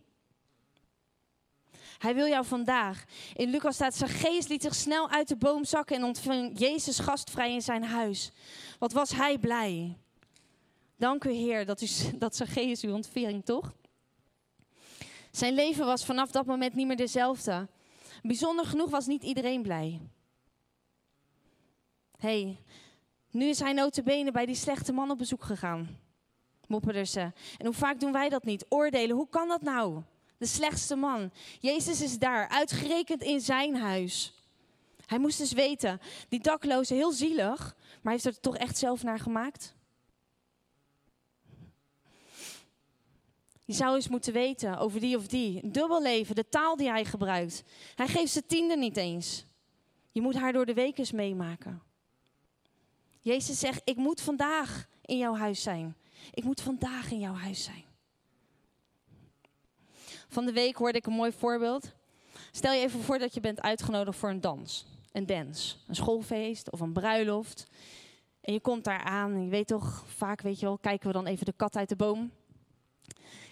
Hij 2.00 2.16
wil 2.16 2.28
jou 2.28 2.46
vandaag. 2.46 3.04
In 3.34 3.50
Lucas 3.50 3.76
staat, 3.76 3.96
zijn 3.96 4.48
liet 4.48 4.62
zich 4.62 4.76
snel 4.76 5.10
uit 5.10 5.28
de 5.28 5.36
boom 5.36 5.66
zakken 5.66 5.96
en 5.96 6.04
ontving 6.04 6.60
Jezus 6.60 7.00
gastvrij 7.00 7.54
in 7.54 7.62
zijn 7.62 7.84
huis. 7.84 8.32
Wat 8.80 8.92
was 8.92 9.12
hij 9.12 9.38
blij. 9.38 9.98
Dank 10.96 11.24
u 11.24 11.32
Heer 11.32 11.66
dat, 11.66 11.82
u, 11.82 11.88
dat 12.18 12.42
geest 12.46 12.84
u 12.84 12.92
ontving, 12.92 13.46
toch? 13.46 13.74
Zijn 15.32 15.54
leven 15.54 15.86
was 15.86 16.06
vanaf 16.06 16.32
dat 16.32 16.46
moment 16.46 16.74
niet 16.74 16.88
meer 16.88 16.96
dezelfde. 16.96 17.68
Bijzonder 18.22 18.66
genoeg 18.66 18.90
was 18.90 19.06
niet 19.06 19.24
iedereen 19.24 19.62
blij. 19.62 20.00
hey, 22.18 22.58
nu 23.32 23.46
is 23.46 23.60
hij 23.60 23.74
notabene 23.74 24.32
bij 24.32 24.46
die 24.46 24.56
slechte 24.56 24.92
man 24.92 25.12
op 25.12 25.18
bezoek 25.18 25.44
gegaan. 25.44 25.98
Mopperde 26.68 27.06
ze. 27.06 27.20
En 27.58 27.66
hoe 27.66 27.74
vaak 27.74 28.00
doen 28.00 28.12
wij 28.12 28.30
dat 28.30 28.44
niet? 28.44 28.66
Oordelen, 28.70 29.16
hoe 29.16 29.30
kan 29.30 29.48
dat 29.48 29.62
nou? 29.62 30.02
De 30.40 30.46
slechtste 30.46 30.96
man. 30.96 31.32
Jezus 31.60 32.02
is 32.02 32.20
daar, 32.20 32.48
uitgerekend 32.48 33.24
in 33.24 33.42
zijn 33.42 33.76
huis. 33.76 34.34
Hij 35.06 35.20
moest 35.20 35.38
dus 35.38 35.52
weten, 35.52 36.02
die 36.30 36.40
dakloze, 36.40 36.94
heel 36.94 37.12
zielig, 37.12 37.76
maar 38.02 38.14
heeft 38.14 38.26
er 38.26 38.40
toch 38.40 38.58
echt 38.58 38.78
zelf 38.78 39.04
naar 39.04 39.20
gemaakt? 39.20 39.76
Je 43.66 43.74
zou 43.74 43.96
eens 43.96 44.08
moeten 44.08 44.34
weten 44.34 44.78
over 44.78 45.00
die 45.00 45.18
of 45.18 45.28
die. 45.28 45.72
Dubbel 45.72 46.02
leven, 46.02 46.36
de 46.36 46.50
taal 46.50 46.76
die 46.76 46.90
hij 46.90 47.06
gebruikt. 47.06 47.64
Hij 47.96 48.08
geeft 48.08 48.32
zijn 48.32 48.46
tiende 48.48 48.78
niet 48.78 48.98
eens. 48.98 49.46
Je 50.12 50.22
moet 50.22 50.36
haar 50.36 50.54
door 50.54 50.66
de 50.66 50.74
week 50.74 51.12
meemaken. 51.12 51.82
Jezus 53.22 53.60
zegt, 53.60 53.82
ik 53.84 53.96
moet 53.96 54.22
vandaag 54.22 54.88
in 55.02 55.18
jouw 55.18 55.36
huis 55.36 55.62
zijn. 55.62 55.96
Ik 56.34 56.44
moet 56.44 56.62
vandaag 56.62 57.12
in 57.12 57.20
jouw 57.20 57.34
huis 57.34 57.64
zijn. 57.64 57.84
Van 60.30 60.46
de 60.46 60.52
week 60.52 60.76
hoorde 60.76 60.98
ik 60.98 61.06
een 61.06 61.14
mooi 61.14 61.32
voorbeeld. 61.32 61.92
Stel 62.52 62.74
je 62.74 62.82
even 62.82 63.02
voor 63.02 63.20
dat 63.20 63.34
je 63.34 63.40
bent 63.40 63.62
uitgenodigd 63.62 64.18
voor 64.18 64.30
een 64.30 64.42
dans. 64.42 64.86
Een 65.12 65.26
dance, 65.26 65.76
een 65.88 65.96
schoolfeest 65.96 66.72
of 66.72 66.80
een 66.80 66.94
bruiloft. 66.94 67.68
En 68.42 68.54
je 68.54 68.60
komt 68.60 68.84
daar 68.84 69.04
aan 69.04 69.34
en 69.34 69.44
je 69.44 69.50
weet 69.50 69.68
toch, 69.68 70.04
vaak 70.08 70.42
weet 70.42 70.60
je 70.60 70.66
wel, 70.66 70.78
kijken 70.78 71.08
we 71.08 71.14
dan 71.14 71.26
even 71.26 71.46
de 71.46 71.54
kat 71.56 71.76
uit 71.76 71.90
de 71.90 71.96
boom. 71.96 72.32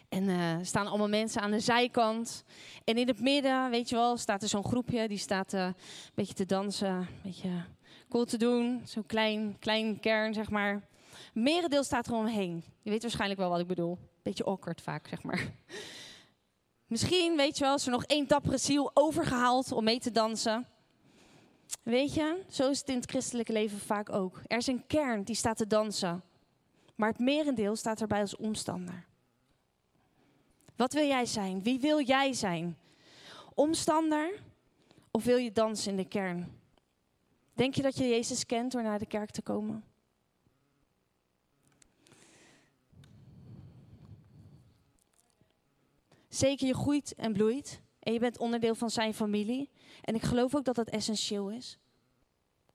En 0.09 0.23
uh, 0.23 0.57
staan 0.61 0.87
allemaal 0.87 1.09
mensen 1.09 1.41
aan 1.41 1.51
de 1.51 1.59
zijkant. 1.59 2.43
En 2.83 2.97
in 2.97 3.07
het 3.07 3.21
midden, 3.21 3.69
weet 3.69 3.89
je 3.89 3.95
wel, 3.95 4.17
staat 4.17 4.41
er 4.41 4.49
zo'n 4.49 4.63
groepje. 4.63 5.07
Die 5.07 5.17
staat 5.17 5.53
uh, 5.53 5.63
een 5.63 5.75
beetje 6.13 6.33
te 6.33 6.45
dansen, 6.45 6.89
een 6.89 7.07
beetje 7.23 7.49
cool 8.09 8.25
te 8.25 8.37
doen. 8.37 8.81
Zo'n 8.85 9.05
klein, 9.05 9.55
klein 9.59 9.99
kern, 9.99 10.33
zeg 10.33 10.49
maar. 10.49 10.87
Merendeel 11.33 11.83
staat 11.83 12.07
er 12.07 12.13
omheen. 12.13 12.63
Je 12.81 12.89
weet 12.89 13.01
waarschijnlijk 13.01 13.39
wel 13.39 13.49
wat 13.49 13.59
ik 13.59 13.67
bedoel. 13.67 13.97
Beetje 14.21 14.43
awkward 14.43 14.81
vaak, 14.81 15.07
zeg 15.07 15.23
maar. 15.23 15.51
Misschien, 16.87 17.35
weet 17.35 17.57
je 17.57 17.63
wel, 17.63 17.75
is 17.75 17.85
er 17.85 17.91
nog 17.91 18.03
één 18.03 18.27
dappere 18.27 18.57
ziel 18.57 18.91
overgehaald 18.93 19.71
om 19.71 19.83
mee 19.83 19.99
te 19.99 20.11
dansen. 20.11 20.67
Weet 21.83 22.13
je, 22.13 22.43
zo 22.49 22.69
is 22.69 22.79
het 22.79 22.89
in 22.89 22.95
het 22.95 23.09
christelijke 23.09 23.51
leven 23.51 23.79
vaak 23.79 24.09
ook. 24.09 24.41
Er 24.47 24.57
is 24.57 24.67
een 24.67 24.87
kern 24.87 25.23
die 25.23 25.35
staat 25.35 25.57
te 25.57 25.67
dansen. 25.67 26.23
Maar 26.95 27.09
het 27.09 27.19
merendeel 27.19 27.75
staat 27.75 28.01
erbij 28.01 28.21
als 28.21 28.35
omstander. 28.35 29.05
Wat 30.75 30.93
wil 30.93 31.07
jij 31.07 31.25
zijn? 31.25 31.63
Wie 31.63 31.79
wil 31.79 32.01
jij 32.01 32.33
zijn? 32.33 32.77
Omstander 33.53 34.39
of 35.11 35.23
wil 35.23 35.37
je 35.37 35.51
dansen 35.51 35.91
in 35.91 35.97
de 35.97 36.07
kern? 36.07 36.59
Denk 37.53 37.75
je 37.75 37.81
dat 37.81 37.97
je 37.97 38.07
Jezus 38.07 38.45
kent 38.45 38.71
door 38.71 38.83
naar 38.83 38.99
de 38.99 39.05
kerk 39.05 39.31
te 39.31 39.41
komen? 39.41 39.83
Zeker, 46.37 46.67
je 46.67 46.73
groeit 46.73 47.15
en 47.15 47.33
bloeit. 47.33 47.81
En 47.99 48.13
je 48.13 48.19
bent 48.19 48.37
onderdeel 48.37 48.75
van 48.75 48.89
zijn 48.89 49.13
familie. 49.13 49.69
En 50.01 50.15
ik 50.15 50.21
geloof 50.21 50.55
ook 50.55 50.65
dat 50.65 50.75
dat 50.75 50.89
essentieel 50.89 51.51
is. 51.51 51.77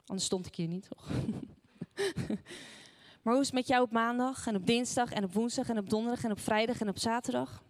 Anders 0.06 0.26
stond 0.26 0.46
ik 0.46 0.54
hier 0.54 0.68
niet, 0.68 0.88
toch? 0.88 1.10
maar 3.22 3.32
hoe 3.32 3.40
is 3.40 3.46
het 3.46 3.54
met 3.54 3.66
jou 3.66 3.82
op 3.82 3.92
maandag 3.92 4.46
en 4.46 4.56
op 4.56 4.66
dinsdag 4.66 5.12
en 5.12 5.24
op 5.24 5.32
woensdag 5.32 5.68
en 5.68 5.78
op 5.78 5.90
donderdag 5.90 6.24
en 6.24 6.30
op 6.30 6.40
vrijdag 6.40 6.80
en 6.80 6.88
op 6.88 6.98
zaterdag? 6.98 7.62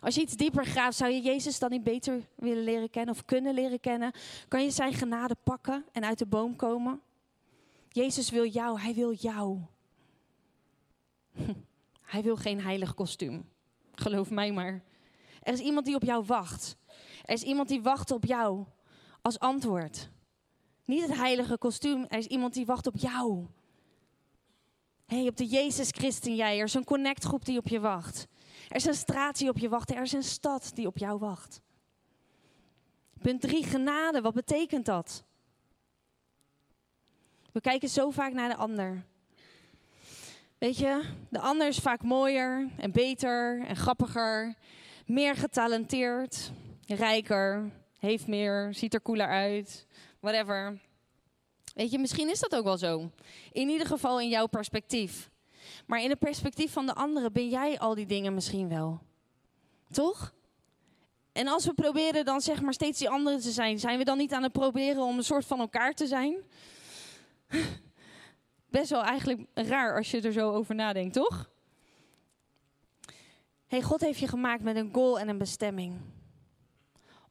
Als 0.00 0.14
je 0.14 0.20
iets 0.20 0.36
dieper 0.36 0.64
graaft, 0.64 0.96
zou 0.96 1.12
je 1.12 1.20
Jezus 1.20 1.58
dan 1.58 1.70
niet 1.70 1.84
beter 1.84 2.26
willen 2.34 2.64
leren 2.64 2.90
kennen 2.90 3.14
of 3.14 3.24
kunnen 3.24 3.54
leren 3.54 3.80
kennen? 3.80 4.12
Kan 4.48 4.62
je 4.62 4.70
zijn 4.70 4.92
genade 4.92 5.36
pakken 5.42 5.84
en 5.92 6.04
uit 6.04 6.18
de 6.18 6.26
boom 6.26 6.56
komen? 6.56 7.00
Jezus 7.88 8.30
wil 8.30 8.46
jou, 8.46 8.80
hij 8.80 8.94
wil 8.94 9.12
jou. 9.12 9.60
Hij 12.06 12.22
wil 12.22 12.36
geen 12.36 12.60
heilig 12.60 12.94
kostuum. 12.94 13.44
Geloof 13.96 14.30
mij 14.30 14.52
maar. 14.52 14.82
Er 15.42 15.52
is 15.52 15.60
iemand 15.60 15.86
die 15.86 15.94
op 15.94 16.02
jou 16.02 16.24
wacht. 16.24 16.76
Er 17.24 17.34
is 17.34 17.42
iemand 17.42 17.68
die 17.68 17.82
wacht 17.82 18.10
op 18.10 18.24
jou 18.24 18.64
als 19.22 19.38
antwoord. 19.38 20.10
Niet 20.84 21.02
het 21.02 21.16
heilige 21.16 21.58
kostuum, 21.58 22.04
er 22.08 22.18
is 22.18 22.26
iemand 22.26 22.54
die 22.54 22.66
wacht 22.66 22.86
op 22.86 22.96
jou. 22.96 23.46
hey, 25.06 25.26
op 25.26 25.36
de 25.36 25.46
Jezus 25.46 25.90
Christen 25.90 26.34
jij. 26.34 26.58
Er 26.58 26.64
is 26.64 26.74
een 26.74 26.84
connectgroep 26.84 27.44
die 27.44 27.58
op 27.58 27.68
je 27.68 27.80
wacht. 27.80 28.26
Er 28.68 28.76
is 28.76 28.84
een 28.84 28.94
straat 28.94 29.38
die 29.38 29.48
op 29.48 29.58
je 29.58 29.68
wacht. 29.68 29.90
Er 29.90 30.02
is 30.02 30.12
een 30.12 30.22
stad 30.22 30.70
die 30.74 30.86
op 30.86 30.98
jou 30.98 31.18
wacht. 31.18 31.60
Punt 33.18 33.40
3, 33.40 33.64
genade. 33.64 34.20
Wat 34.20 34.34
betekent 34.34 34.86
dat? 34.86 35.24
We 37.52 37.60
kijken 37.60 37.88
zo 37.88 38.10
vaak 38.10 38.32
naar 38.32 38.48
de 38.48 38.56
ander. 38.56 39.06
Weet 40.58 40.78
je, 40.78 41.02
de 41.30 41.38
ander 41.40 41.66
is 41.66 41.78
vaak 41.78 42.02
mooier 42.02 42.68
en 42.76 42.92
beter 42.92 43.64
en 43.66 43.76
grappiger, 43.76 44.54
meer 45.06 45.36
getalenteerd, 45.36 46.50
rijker, 46.86 47.70
heeft 47.98 48.26
meer, 48.26 48.74
ziet 48.74 48.94
er 48.94 49.02
cooler 49.02 49.28
uit, 49.28 49.86
whatever. 50.20 50.80
Weet 51.74 51.90
je, 51.90 51.98
misschien 51.98 52.30
is 52.30 52.40
dat 52.40 52.54
ook 52.54 52.64
wel 52.64 52.78
zo. 52.78 53.10
In 53.52 53.68
ieder 53.68 53.86
geval 53.86 54.20
in 54.20 54.28
jouw 54.28 54.46
perspectief. 54.46 55.30
Maar 55.86 56.02
in 56.02 56.10
het 56.10 56.18
perspectief 56.18 56.72
van 56.72 56.86
de 56.86 56.94
anderen 56.94 57.32
ben 57.32 57.48
jij 57.48 57.78
al 57.78 57.94
die 57.94 58.06
dingen 58.06 58.34
misschien 58.34 58.68
wel. 58.68 59.00
Toch? 59.90 60.34
en 61.36 61.48
als 61.48 61.64
we 61.64 61.74
proberen 61.74 62.24
dan 62.24 62.40
zeg 62.40 62.60
maar 62.60 62.72
steeds 62.72 62.98
die 62.98 63.08
andere 63.08 63.38
te 63.38 63.50
zijn, 63.50 63.78
zijn 63.78 63.98
we 63.98 64.04
dan 64.04 64.18
niet 64.18 64.32
aan 64.32 64.42
het 64.42 64.52
proberen 64.52 65.02
om 65.02 65.16
een 65.16 65.24
soort 65.24 65.44
van 65.44 65.60
elkaar 65.60 65.92
te 65.92 66.06
zijn? 66.06 66.36
Best 68.68 68.90
wel 68.90 69.02
eigenlijk 69.02 69.40
raar 69.54 69.96
als 69.96 70.10
je 70.10 70.20
er 70.20 70.32
zo 70.32 70.52
over 70.52 70.74
nadenkt, 70.74 71.14
toch? 71.14 71.50
hey, 73.66 73.82
God 73.82 74.00
heeft 74.00 74.18
je 74.18 74.28
gemaakt 74.28 74.62
met 74.62 74.76
een 74.76 74.90
goal 74.92 75.18
en 75.18 75.28
een 75.28 75.38
bestemming. 75.38 76.00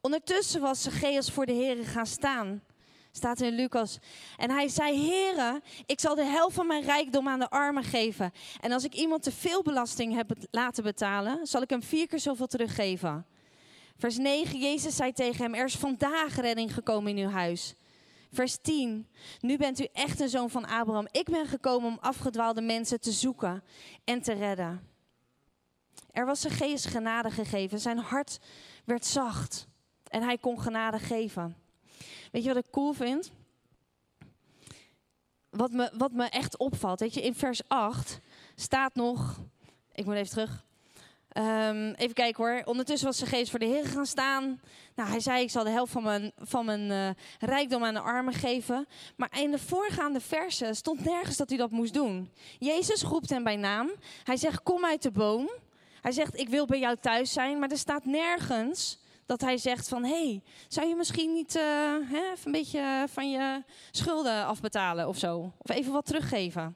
Ondertussen 0.01 0.61
was 0.61 0.81
Zacchaeus 0.81 1.31
voor 1.31 1.45
de 1.45 1.51
Heeren 1.51 1.85
gaan 1.85 2.05
staan. 2.05 2.63
Staat 3.11 3.41
in 3.41 3.55
Lucas. 3.55 3.99
En 4.37 4.49
hij 4.49 4.67
zei: 4.67 4.97
Heren, 4.97 5.61
ik 5.85 5.99
zal 5.99 6.15
de 6.15 6.23
helft 6.23 6.55
van 6.55 6.67
mijn 6.67 6.83
rijkdom 6.83 7.27
aan 7.27 7.39
de 7.39 7.49
armen 7.49 7.83
geven. 7.83 8.31
En 8.61 8.71
als 8.71 8.83
ik 8.83 8.93
iemand 8.93 9.23
te 9.23 9.31
veel 9.31 9.61
belasting 9.61 10.13
heb 10.13 10.31
laten 10.51 10.83
betalen, 10.83 11.47
zal 11.47 11.61
ik 11.61 11.69
hem 11.69 11.83
vier 11.83 12.07
keer 12.07 12.19
zoveel 12.19 12.47
teruggeven. 12.47 13.25
Vers 13.97 14.17
9, 14.17 14.59
Jezus 14.59 14.95
zei 14.95 15.11
tegen 15.11 15.43
hem, 15.43 15.53
er 15.53 15.65
is 15.65 15.75
vandaag 15.75 16.35
redding 16.35 16.73
gekomen 16.73 17.17
in 17.17 17.25
uw 17.25 17.31
huis. 17.31 17.75
Vers 18.35 18.57
10, 18.61 19.07
nu 19.39 19.57
bent 19.57 19.79
u 19.79 19.87
echt 19.93 20.19
een 20.19 20.29
zoon 20.29 20.49
van 20.49 20.65
Abraham. 20.65 21.07
Ik 21.11 21.25
ben 21.29 21.47
gekomen 21.47 21.87
om 21.87 21.97
afgedwaalde 22.01 22.61
mensen 22.61 22.99
te 22.99 23.11
zoeken 23.11 23.63
en 24.03 24.21
te 24.21 24.33
redden. 24.33 24.89
Er 26.11 26.25
was 26.25 26.43
een 26.43 26.51
geest 26.51 26.85
genade 26.85 27.31
gegeven. 27.31 27.79
Zijn 27.79 27.97
hart 27.97 28.39
werd 28.85 29.05
zacht 29.05 29.67
en 30.07 30.23
hij 30.23 30.37
kon 30.37 30.61
genade 30.61 30.99
geven. 30.99 31.55
Weet 32.31 32.43
je 32.43 32.53
wat 32.53 32.65
ik 32.65 32.71
cool 32.71 32.93
vind? 32.93 33.31
Wat 35.49 35.71
me, 35.71 35.91
wat 35.97 36.11
me 36.11 36.25
echt 36.25 36.57
opvalt, 36.57 36.99
weet 36.99 37.13
je, 37.13 37.21
in 37.21 37.35
vers 37.35 37.61
8 37.67 38.19
staat 38.55 38.95
nog, 38.95 39.39
ik 39.91 40.05
moet 40.05 40.15
even 40.15 40.29
terug, 40.29 40.65
Um, 41.37 41.93
even 41.93 42.13
kijken 42.13 42.43
hoor. 42.43 42.61
Ondertussen 42.65 43.07
was 43.07 43.17
zijn 43.17 43.29
geest 43.29 43.49
voor 43.49 43.59
de 43.59 43.65
Heer 43.65 43.85
gaan 43.85 44.05
staan. 44.05 44.61
Nou, 44.95 45.09
hij 45.09 45.19
zei: 45.19 45.41
Ik 45.41 45.49
zal 45.49 45.63
de 45.63 45.69
helft 45.69 45.91
van 45.91 46.03
mijn, 46.03 46.31
van 46.37 46.65
mijn 46.65 46.89
uh, 46.89 47.09
rijkdom 47.39 47.83
aan 47.83 47.93
de 47.93 47.99
armen 47.99 48.33
geven. 48.33 48.87
Maar 49.15 49.41
in 49.41 49.51
de 49.51 49.59
voorgaande 49.59 50.19
versen 50.19 50.75
stond 50.75 51.05
nergens 51.05 51.37
dat 51.37 51.49
hij 51.49 51.57
dat 51.57 51.71
moest 51.71 51.93
doen. 51.93 52.31
Jezus 52.59 53.03
roept 53.03 53.29
hem 53.29 53.43
bij 53.43 53.55
naam. 53.55 53.91
Hij 54.23 54.37
zegt: 54.37 54.63
Kom 54.63 54.85
uit 54.85 55.01
de 55.01 55.11
boom. 55.11 55.49
Hij 56.01 56.11
zegt: 56.11 56.39
Ik 56.39 56.49
wil 56.49 56.65
bij 56.65 56.79
jou 56.79 56.95
thuis 57.01 57.33
zijn. 57.33 57.59
Maar 57.59 57.69
er 57.69 57.77
staat 57.77 58.05
nergens 58.05 58.99
dat 59.25 59.41
hij 59.41 59.57
zegt: 59.57 59.87
van, 59.87 60.03
hey, 60.03 60.41
zou 60.67 60.87
je 60.87 60.95
misschien 60.95 61.33
niet 61.33 61.55
uh, 61.55 61.63
hè, 62.11 62.31
even 62.31 62.45
een 62.45 62.51
beetje 62.51 63.05
van 63.09 63.31
je 63.31 63.63
schulden 63.91 64.45
afbetalen 64.45 65.07
of 65.07 65.17
zo? 65.17 65.53
Of 65.57 65.69
even 65.69 65.91
wat 65.91 66.05
teruggeven? 66.05 66.75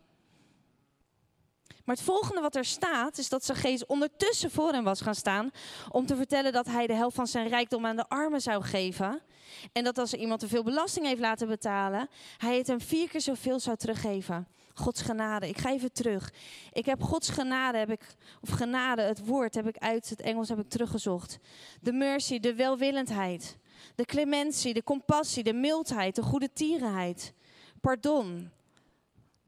Maar 1.90 1.98
het 1.98 2.08
volgende 2.08 2.42
wat 2.42 2.56
er 2.56 2.66
staat, 2.66 3.18
is 3.18 3.30
dat 3.30 3.52
geest 3.54 3.86
ondertussen 3.86 4.52
voor 4.52 4.72
hem 4.72 4.84
was 4.84 5.02
gaan 5.02 5.16
staan. 5.16 5.52
Om 5.90 6.06
te 6.06 6.16
vertellen 6.16 6.52
dat 6.52 6.66
hij 6.66 6.88
de 6.88 6.94
helft 6.94 7.16
van 7.16 7.28
zijn 7.28 7.48
rijkdom 7.48 7.86
aan 7.86 7.96
de 7.96 8.08
armen 8.08 8.42
zou 8.42 8.64
geven. 8.64 9.22
En 9.72 9.84
dat 9.84 9.98
als 9.98 10.14
er 10.14 10.20
iemand 10.20 10.40
te 10.40 10.48
veel 10.48 10.64
belasting 10.64 11.06
heeft 11.06 11.20
laten 11.20 11.48
betalen, 11.48 12.10
hij 12.38 12.58
het 12.58 12.68
hem 12.68 12.82
vier 12.82 13.10
keer 13.10 13.22
zoveel 13.22 13.60
zou 13.60 13.78
teruggeven. 13.78 14.48
Gods 14.74 15.02
genade. 15.02 15.48
Ik 15.48 15.58
ga 15.58 15.70
even 15.70 15.92
terug. 15.92 16.34
Ik 16.74 16.86
heb 16.86 17.02
Gods 17.02 17.30
genade, 17.30 17.78
heb 17.78 17.92
ik, 17.92 18.16
of 18.42 18.50
genade, 18.50 19.02
het 19.02 19.26
woord 19.26 19.56
heb 19.56 19.68
ik 19.68 19.78
uit 19.78 20.10
het 20.10 20.22
Engels 20.22 20.50
heb 20.50 20.60
ik 20.60 20.70
teruggezocht. 20.70 21.38
De 21.82 21.92
mercy, 21.92 22.40
de 22.40 22.56
welwillendheid. 22.56 23.58
De 23.96 24.06
clementie, 24.06 24.74
de 24.74 24.84
compassie, 24.84 25.44
de 25.44 25.54
mildheid, 25.54 26.16
de 26.16 26.24
goede 26.24 26.54
tierenheid. 26.54 27.34
Pardon, 27.82 28.52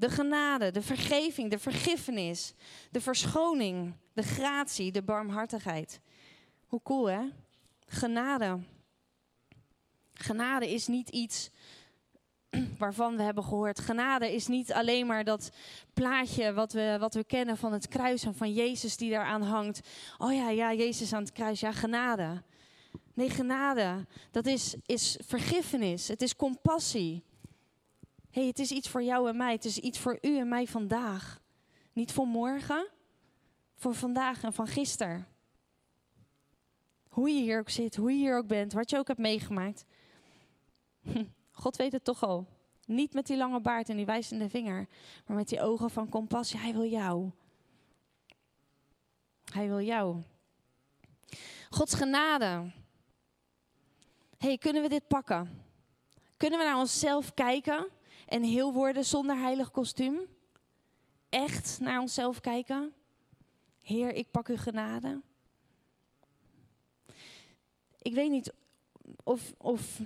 de 0.02 0.10
genade, 0.10 0.72
de 0.72 0.82
vergeving, 0.82 1.50
de 1.50 1.60
vergiffenis, 1.60 2.54
de 2.92 3.02
verschoning, 3.02 3.94
de 4.14 4.24
gratie, 4.24 4.92
de 4.92 5.02
barmhartigheid. 5.02 6.00
Hoe 6.68 6.82
cool 6.84 7.06
hè? 7.06 7.22
Genade. 7.86 8.60
Genade 10.14 10.74
is 10.74 10.88
niet 10.88 11.10
iets 11.10 11.50
waarvan 12.84 13.18
we 13.18 13.24
hebben 13.24 13.44
gehoord. 13.44 13.80
Genade 13.80 14.34
is 14.34 14.48
niet 14.48 14.74
alleen 14.74 15.08
maar 15.08 15.24
dat 15.24 15.52
plaatje 15.94 16.54
wat 16.54 16.74
we, 16.74 16.98
wat 17.00 17.14
we 17.14 17.24
kennen 17.24 17.58
van 17.58 17.74
het 17.74 17.88
kruis 17.88 18.24
en 18.24 18.36
van 18.36 18.54
Jezus 18.54 18.98
die 18.98 19.12
daaraan 19.12 19.42
hangt. 19.42 19.82
Oh 20.18 20.34
ja, 20.34 20.50
ja, 20.50 20.74
Jezus 20.74 21.14
aan 21.14 21.24
het 21.24 21.32
kruis, 21.32 21.60
ja, 21.60 21.72
genade. 21.72 22.44
Nee, 23.14 23.30
genade, 23.30 24.06
dat 24.32 24.46
is, 24.46 24.76
is 24.86 25.18
vergiffenis, 25.26 26.08
het 26.08 26.22
is 26.22 26.36
compassie 26.36 27.24
hey, 28.32 28.46
het 28.46 28.60
is 28.60 28.72
iets 28.72 28.90
voor 28.90 29.04
jou 29.04 29.30
en 29.30 29.38
mij. 29.38 29.52
Het 29.52 29.66
is 29.66 29.78
iets 29.78 30.00
voor 30.00 30.18
u 30.22 30.38
en 30.38 30.48
mij 30.50 30.68
vandaag. 30.68 31.42
Niet 31.94 32.12
voor 32.12 32.28
morgen, 32.28 32.88
voor 33.76 33.96
vandaag 33.96 34.44
en 34.44 34.54
van 34.54 34.68
gisteren. 34.68 35.28
Hoe 37.10 37.30
je 37.30 37.42
hier 37.42 37.60
ook 37.60 37.70
zit, 37.70 37.96
hoe 37.96 38.12
je 38.12 38.18
hier 38.18 38.38
ook 38.38 38.48
bent, 38.48 38.74
wat 38.74 38.90
je 38.90 38.98
ook 38.98 39.08
hebt 39.08 39.20
meegemaakt. 39.20 39.86
God 41.52 41.76
weet 41.76 41.92
het 41.92 42.04
toch 42.04 42.24
al. 42.24 42.48
Niet 42.86 43.14
met 43.14 43.28
die 43.28 43.38
lange 43.38 43.62
baard 43.62 43.90
en 43.90 43.96
die 43.96 44.06
wijzende 44.06 44.50
vinger, 44.50 44.88
maar 45.26 45.38
met 45.38 45.50
die 45.50 45.62
ogen 45.62 45.90
van 45.90 46.10
compassie. 46.10 46.60
Hij 46.60 46.74
wil 46.74 46.86
jou. 46.86 47.32
Hij 49.54 49.68
wil 49.68 49.82
jou. 49.82 50.22
Gods 51.70 51.94
genade. 51.94 52.72
hey, 54.38 54.58
kunnen 54.58 54.82
we 54.82 54.90
dit 54.90 55.08
pakken? 55.08 55.64
Kunnen 56.38 56.60
we 56.60 56.66
naar 56.66 56.80
onszelf 56.80 57.34
kijken 57.34 57.88
en 58.32 58.44
heel 58.44 58.74
worden 58.74 59.06
zonder 59.06 59.38
heilig 59.38 59.72
kostuum? 59.72 60.20
Echt 61.30 61.80
naar 61.80 62.00
onszelf 62.00 62.40
kijken? 62.40 62.94
Heer, 63.82 64.14
ik 64.14 64.32
pak 64.32 64.48
uw 64.48 64.58
genade. 64.58 65.22
Ik 68.02 68.14
weet 68.14 68.30
niet 68.30 68.54
of, 69.24 69.54
of 69.58 70.00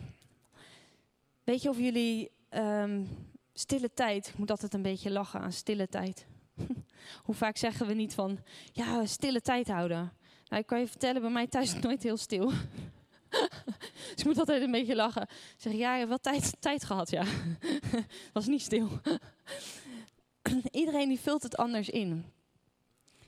weet 1.44 1.62
je 1.62 1.70
of 1.70 1.78
jullie 1.78 2.32
um, 2.50 3.08
stille 3.54 3.94
tijd, 3.94 4.28
ik 4.28 4.38
moet 4.38 4.50
altijd 4.50 4.74
een 4.74 4.82
beetje 4.82 5.12
lachen 5.12 5.40
aan 5.40 5.52
stille 5.52 5.90
tijd. 5.90 6.26
Hoe 7.26 7.36
vaak 7.36 7.58
zeggen 7.58 7.88
we 7.88 7.94
niet 7.94 8.14
van, 8.14 8.40
ja, 8.72 9.06
stille 9.06 9.42
tijd 9.42 9.68
houden. 9.68 10.14
Nou, 10.48 10.62
ik 10.62 10.68
kan 10.68 10.80
je 10.80 10.88
vertellen, 10.88 11.22
bij 11.22 11.32
mij 11.32 11.48
thuis 11.48 11.76
is 11.76 11.82
nooit 11.88 12.04
heel 12.04 12.18
stil. 12.18 12.52
dus 14.12 14.16
ik 14.16 14.26
moet 14.26 14.40
altijd 14.40 14.62
een 14.62 14.72
beetje 14.72 14.96
lachen. 14.96 15.28
Zeg, 15.58 15.74
ja, 15.74 15.92
je 15.92 15.98
hebt 15.98 16.10
wel 16.10 16.34
tijd, 16.34 16.56
tijd 16.60 16.84
gehad, 16.84 17.10
ja. 17.10 17.24
was 18.34 18.48
niet 18.48 18.62
stil. 18.62 18.90
Iedereen 20.72 21.08
die 21.08 21.20
vult 21.20 21.44
het 21.44 21.58
anders 21.58 21.90
in. 21.90 22.26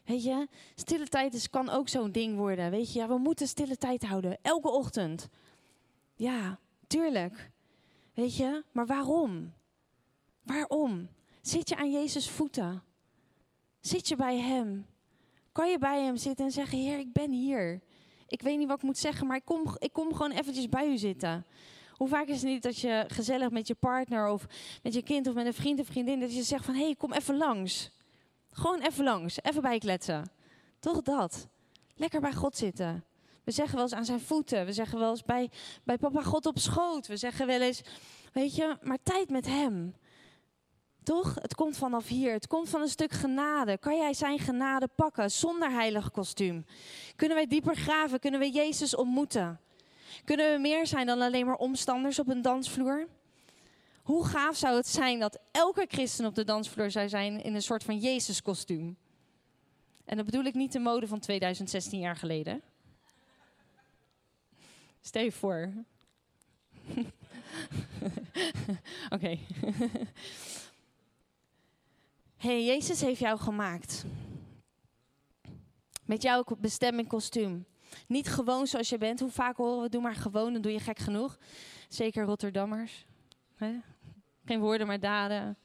Weet 0.04 0.24
je, 0.24 0.48
stille 0.76 1.08
tijd 1.08 1.34
is, 1.34 1.50
kan 1.50 1.70
ook 1.70 1.89
zo'n 1.89 2.12
ding 2.12 2.38
worden. 2.38 2.72
Weet 2.72 2.93
je, 2.93 3.08
we 3.08 3.17
moeten 3.17 3.48
stille 3.48 3.78
tijd 3.78 4.06
houden. 4.06 4.38
Elke 4.41 4.70
ochtend. 4.70 5.28
Ja, 6.15 6.60
tuurlijk. 6.88 7.52
Weet 8.13 8.36
je, 8.36 8.63
maar 8.72 8.86
waarom? 8.86 9.54
Waarom? 10.43 11.10
Zit 11.41 11.70
je 11.70 11.76
aan 11.76 11.91
Jezus' 11.91 12.30
voeten? 12.30 12.84
Zit 13.80 14.08
je 14.08 14.15
bij 14.15 14.38
Hem? 14.38 14.86
Kan 15.52 15.70
je 15.70 15.78
bij 15.78 16.04
Hem 16.04 16.17
zitten 16.17 16.46
en 16.46 16.52
zeggen, 16.52 16.78
Heer, 16.78 17.00
ik 17.00 17.13
ben 17.13 17.32
hier 17.32 17.82
ik 18.28 18.42
weet 18.42 18.58
niet 18.58 18.68
wat 18.68 18.78
ik 18.78 18.84
moet 18.84 18.98
zeggen, 18.98 19.28
maar 19.28 19.38
ik 19.38 19.46
kom, 19.46 19.76
ik 19.78 19.94
kom 19.94 20.13
gewoon 20.13 20.32
eventjes 20.32 20.70
bij 20.70 20.88
u 20.88 20.98
zitten. 20.98 21.46
Hoe 21.94 22.08
vaak 22.08 22.28
is 22.28 22.42
het 22.42 22.52
niet 22.52 22.63
dat 22.63 22.80
je 22.80 23.06
gezellig 23.08 23.50
met 23.50 23.68
je 23.68 23.76
partner 23.76 24.28
of 24.28 24.46
met 24.84 24.94
je 24.94 25.02
kind 25.02 25.28
of 25.28 25.34
met 25.34 25.46
een 25.46 25.54
vriend 25.54 25.80
of 25.80 25.88
vriendin, 25.88 26.20
dat 26.20 26.36
je 26.36 26.44
zegt 26.44 26.66
van, 26.66 26.74
hé, 26.74 26.84
hey, 26.84 26.96
kom 26.96 27.13
even 27.13 27.38
langs. 27.38 27.90
Gewoon 28.52 28.82
even 28.82 29.04
langs, 29.04 29.38
even 29.42 29.62
bijkletsen. 29.62 30.32
Toch 30.80 31.02
dat. 31.02 31.48
Lekker 31.96 32.22
bij 32.22 32.34
God 32.34 32.58
zitten. 32.58 33.04
We 33.44 33.52
zeggen 33.52 33.76
wel 33.76 33.84
eens 33.84 33.94
aan 33.94 34.06
zijn 34.06 34.20
voeten. 34.20 34.66
We 34.66 34.74
zeggen 34.74 35.00
wel 35.00 35.10
eens 35.10 35.24
bij, 35.24 35.50
bij 35.84 35.98
papa 35.98 36.22
God 36.22 36.46
op 36.46 36.60
schoot. 36.60 37.08
We 37.08 37.18
zeggen 37.18 37.48
wel 37.48 37.62
eens, 37.62 37.82
weet 38.34 38.56
je, 38.56 38.78
maar 38.82 38.98
tijd 39.04 39.30
met 39.30 39.46
hem. 39.46 39.96
Toch? 41.08 41.36
Het 41.41 41.56
komt 41.56 41.78
vanaf 41.78 42.08
hier. 42.08 42.34
Het 42.34 42.48
komt 42.48 42.70
van 42.70 42.82
een 42.82 42.88
stuk 42.88 43.12
genade. 43.12 43.78
Kan 43.78 43.98
jij 43.98 44.13
zijn 44.13 44.39
genade 44.39 44.88
pakken 44.96 45.32
zonder 45.32 45.72
heilig 45.72 46.12
kostuum? 46.12 46.65
Kunnen 47.15 47.38
wij 47.38 47.48
dieper 47.48 47.76
graven? 47.76 48.20
Kunnen 48.20 48.39
we 48.39 48.52
Jezus 48.52 48.96
ontmoeten? 48.96 49.60
Kunnen 50.24 50.52
we 50.52 50.60
meer 50.60 50.88
zijn 50.88 51.06
dan 51.06 51.22
alleen 51.22 51.46
maar 51.46 51.56
omstanders 51.56 52.20
op 52.20 52.28
een 52.28 52.41
dansvloer? 52.41 53.08
Hoe 54.02 54.26
gaaf 54.26 54.56
zou 54.56 54.76
het 54.76 54.88
zijn 54.88 55.20
dat 55.20 55.39
elke 55.52 55.86
christen 55.89 56.26
op 56.26 56.36
de 56.36 56.43
dansvloer 56.43 56.91
zou 56.91 57.10
zijn 57.10 57.43
in 57.43 57.56
een 57.56 57.62
soort 57.62 57.84
van 57.84 57.98
Jezus 57.98 58.41
kostuum? 58.41 58.98
En 60.06 60.17
dat 60.17 60.26
bedoel 60.26 60.43
ik 60.43 60.54
niet 60.54 60.72
de 60.72 60.80
mode 60.80 61.08
van 61.08 61.20
2016 61.20 62.00
jaar 62.00 62.15
geleden. 62.15 62.62
Stel 65.02 65.24
je 65.24 65.32
voor. 65.32 65.74
Oké 69.15 69.38
hey, 72.38 72.65
Jezus 72.65 73.02
heeft 73.02 73.19
jou 73.19 73.39
gemaakt. 73.39 74.06
Met 76.06 76.21
jouw 76.21 76.43
bestemming 76.60 77.08
kostuum. 77.08 77.65
Niet 78.08 78.30
gewoon 78.30 78.67
zoals 78.67 78.89
je 78.89 78.97
bent. 78.97 79.19
Hoe 79.19 79.32
vaak 79.32 79.58
horen 79.58 79.82
we, 79.82 79.89
doe 79.89 80.02
maar 80.02 80.15
gewoon, 80.15 80.54
dan 80.54 80.62
doe 80.62 80.71
je 80.71 80.80
gek 80.80 81.00
genoeg. 81.00 81.38
Zeker 81.89 82.23
Rotterdammers. 82.23 83.06
Geen 84.45 84.60
woorden, 84.60 84.88
maar 84.88 85.00
daden. 85.00 85.58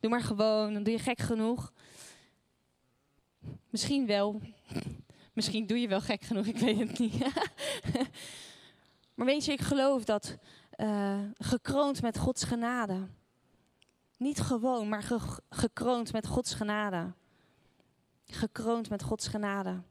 Doe 0.00 0.10
maar 0.10 0.22
gewoon, 0.22 0.72
dan 0.72 0.82
doe 0.82 0.92
je 0.92 0.98
gek 0.98 1.18
genoeg. 1.18 1.72
Misschien 3.70 4.06
wel. 4.06 4.40
Misschien 5.32 5.66
doe 5.66 5.80
je 5.80 5.88
wel 5.88 6.00
gek 6.00 6.22
genoeg, 6.22 6.46
ik 6.46 6.58
weet 6.58 6.78
het 6.78 6.98
niet. 6.98 7.18
maar 9.14 9.26
weet 9.26 9.44
je, 9.44 9.52
ik 9.52 9.60
geloof 9.60 10.04
dat 10.04 10.36
uh, 10.76 11.20
gekroond 11.38 12.02
met 12.02 12.18
Gods 12.18 12.44
genade. 12.44 13.08
Niet 14.20 14.40
gewoon, 14.40 14.88
maar 14.88 15.02
ge 15.02 15.18
gekroond 15.50 16.12
met 16.12 16.26
Gods 16.26 16.54
genade. 16.54 17.12
Gekroond 18.26 18.90
met 18.90 19.02
Gods 19.02 19.28
genade. 19.28 19.82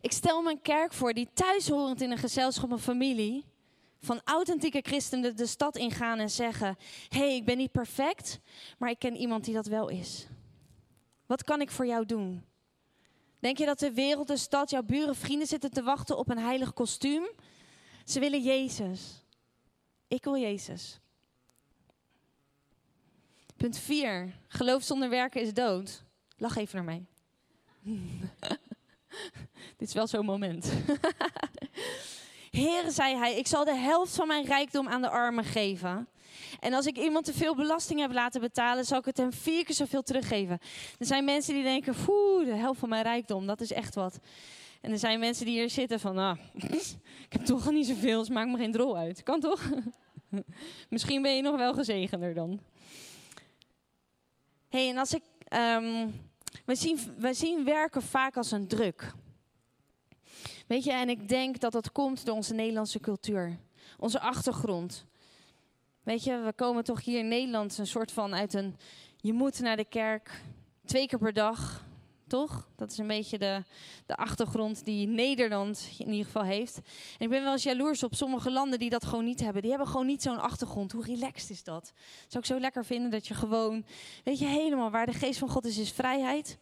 Ik 0.00 0.12
stel 0.12 0.42
me 0.42 0.50
een 0.50 0.62
kerk 0.62 0.92
voor 0.92 1.12
die 1.12 1.28
thuishorend 1.32 2.00
in 2.00 2.10
een 2.10 2.18
gezelschap, 2.18 2.70
een 2.70 2.78
familie, 2.78 3.44
van 4.00 4.20
authentieke 4.24 4.80
christenen 4.80 5.36
de 5.36 5.46
stad 5.46 5.76
ingaan 5.76 6.18
en 6.18 6.30
zeggen: 6.30 6.76
Hé, 7.08 7.18
hey, 7.18 7.36
ik 7.36 7.44
ben 7.44 7.56
niet 7.56 7.72
perfect, 7.72 8.40
maar 8.78 8.90
ik 8.90 8.98
ken 8.98 9.16
iemand 9.16 9.44
die 9.44 9.54
dat 9.54 9.66
wel 9.66 9.88
is. 9.88 10.26
Wat 11.26 11.44
kan 11.44 11.60
ik 11.60 11.70
voor 11.70 11.86
jou 11.86 12.06
doen? 12.06 12.44
Denk 13.38 13.58
je 13.58 13.66
dat 13.66 13.78
de 13.78 13.92
wereld, 13.92 14.26
de 14.26 14.36
stad, 14.36 14.70
jouw 14.70 14.82
buren, 14.82 15.16
vrienden 15.16 15.46
zitten 15.46 15.70
te 15.70 15.82
wachten 15.82 16.18
op 16.18 16.30
een 16.30 16.38
heilig 16.38 16.72
kostuum? 16.72 17.28
Ze 18.04 18.20
willen 18.20 18.42
Jezus. 18.42 19.24
Ik 20.08 20.24
wil 20.24 20.36
Jezus. 20.36 21.02
Punt 23.56 23.78
4. 23.78 24.32
Geloof 24.48 24.82
zonder 24.82 25.08
werken 25.08 25.40
is 25.40 25.54
dood. 25.54 26.04
Lach 26.36 26.56
even 26.56 26.76
naar 26.76 26.84
mij. 26.84 27.04
Dit 29.76 29.88
is 29.88 29.94
wel 29.94 30.06
zo'n 30.06 30.24
moment. 30.24 30.72
Heer, 32.50 32.90
zei 32.90 33.16
hij, 33.16 33.38
ik 33.38 33.46
zal 33.46 33.64
de 33.64 33.74
helft 33.74 34.14
van 34.14 34.26
mijn 34.26 34.44
rijkdom 34.44 34.88
aan 34.88 35.02
de 35.02 35.08
armen 35.08 35.44
geven. 35.44 36.08
En 36.60 36.72
als 36.72 36.86
ik 36.86 36.98
iemand 36.98 37.24
te 37.24 37.32
veel 37.32 37.54
belasting 37.54 38.00
heb 38.00 38.12
laten 38.12 38.40
betalen, 38.40 38.84
zal 38.84 38.98
ik 38.98 39.04
het 39.04 39.16
hem 39.16 39.32
vier 39.32 39.64
keer 39.64 39.74
zoveel 39.74 40.02
teruggeven. 40.02 40.58
Er 40.98 41.06
zijn 41.06 41.24
mensen 41.24 41.54
die 41.54 41.62
denken, 41.62 41.94
poeh, 42.04 42.44
de 42.44 42.54
helft 42.54 42.80
van 42.80 42.88
mijn 42.88 43.02
rijkdom, 43.02 43.46
dat 43.46 43.60
is 43.60 43.72
echt 43.72 43.94
wat. 43.94 44.18
En 44.80 44.92
er 44.92 44.98
zijn 44.98 45.18
mensen 45.18 45.46
die 45.46 45.54
hier 45.54 45.70
zitten 45.70 46.00
van, 46.00 46.18
ah, 46.18 46.38
ik 47.26 47.32
heb 47.32 47.44
toch 47.44 47.66
al 47.66 47.72
niet 47.72 47.86
zoveel, 47.86 48.18
dus 48.18 48.28
maakt 48.28 48.50
me 48.50 48.56
geen 48.56 48.72
drol 48.72 48.96
uit. 48.96 49.22
Kan 49.22 49.40
toch? 49.40 49.70
Misschien 50.88 51.22
ben 51.22 51.36
je 51.36 51.42
nog 51.42 51.56
wel 51.56 51.74
gezegender 51.74 52.34
dan. 52.34 52.60
Hey, 54.74 54.88
en 54.88 54.98
als 54.98 55.14
ik, 55.14 55.22
um, 55.52 56.20
we, 56.64 56.74
zien, 56.74 56.98
we 57.18 57.34
zien 57.34 57.64
werken 57.64 58.02
vaak 58.02 58.36
als 58.36 58.50
een 58.50 58.68
druk. 58.68 59.12
Weet 60.66 60.84
je, 60.84 60.92
en 60.92 61.08
ik 61.08 61.28
denk 61.28 61.60
dat 61.60 61.72
dat 61.72 61.92
komt 61.92 62.24
door 62.24 62.34
onze 62.34 62.54
Nederlandse 62.54 63.00
cultuur, 63.00 63.58
onze 63.98 64.20
achtergrond. 64.20 65.06
Weet 66.02 66.24
je, 66.24 66.40
we 66.40 66.52
komen 66.52 66.84
toch 66.84 67.04
hier 67.04 67.18
in 67.18 67.28
Nederland 67.28 67.78
een 67.78 67.86
soort 67.86 68.12
van 68.12 68.34
uit 68.34 68.54
een. 68.54 68.76
Je 69.16 69.32
moet 69.32 69.60
naar 69.60 69.76
de 69.76 69.84
kerk 69.84 70.42
twee 70.84 71.06
keer 71.06 71.18
per 71.18 71.32
dag, 71.32 71.84
toch? 72.34 72.68
Dat 72.76 72.90
is 72.90 72.98
een 72.98 73.06
beetje 73.06 73.38
de, 73.38 73.62
de 74.06 74.16
achtergrond 74.16 74.84
die 74.84 75.06
Nederland 75.06 75.88
in 75.98 76.10
ieder 76.10 76.24
geval 76.24 76.42
heeft. 76.42 76.76
En 76.76 77.24
ik 77.24 77.28
ben 77.28 77.42
wel 77.42 77.52
eens 77.52 77.62
jaloers 77.62 78.02
op 78.02 78.14
sommige 78.14 78.50
landen 78.50 78.78
die 78.78 78.90
dat 78.90 79.04
gewoon 79.04 79.24
niet 79.24 79.40
hebben. 79.40 79.62
Die 79.62 79.70
hebben 79.70 79.88
gewoon 79.88 80.06
niet 80.06 80.22
zo'n 80.22 80.40
achtergrond. 80.40 80.92
Hoe 80.92 81.04
relaxed 81.04 81.50
is 81.50 81.64
dat? 81.64 81.92
Zou 82.28 82.44
ik 82.44 82.50
zo 82.50 82.60
lekker 82.60 82.84
vinden 82.84 83.10
dat 83.10 83.26
je 83.26 83.34
gewoon, 83.34 83.84
weet 84.24 84.38
je, 84.38 84.44
helemaal 84.44 84.90
waar 84.90 85.06
de 85.06 85.12
geest 85.12 85.38
van 85.38 85.48
God 85.48 85.64
is, 85.64 85.78
is 85.78 85.90
vrijheid. 85.90 86.58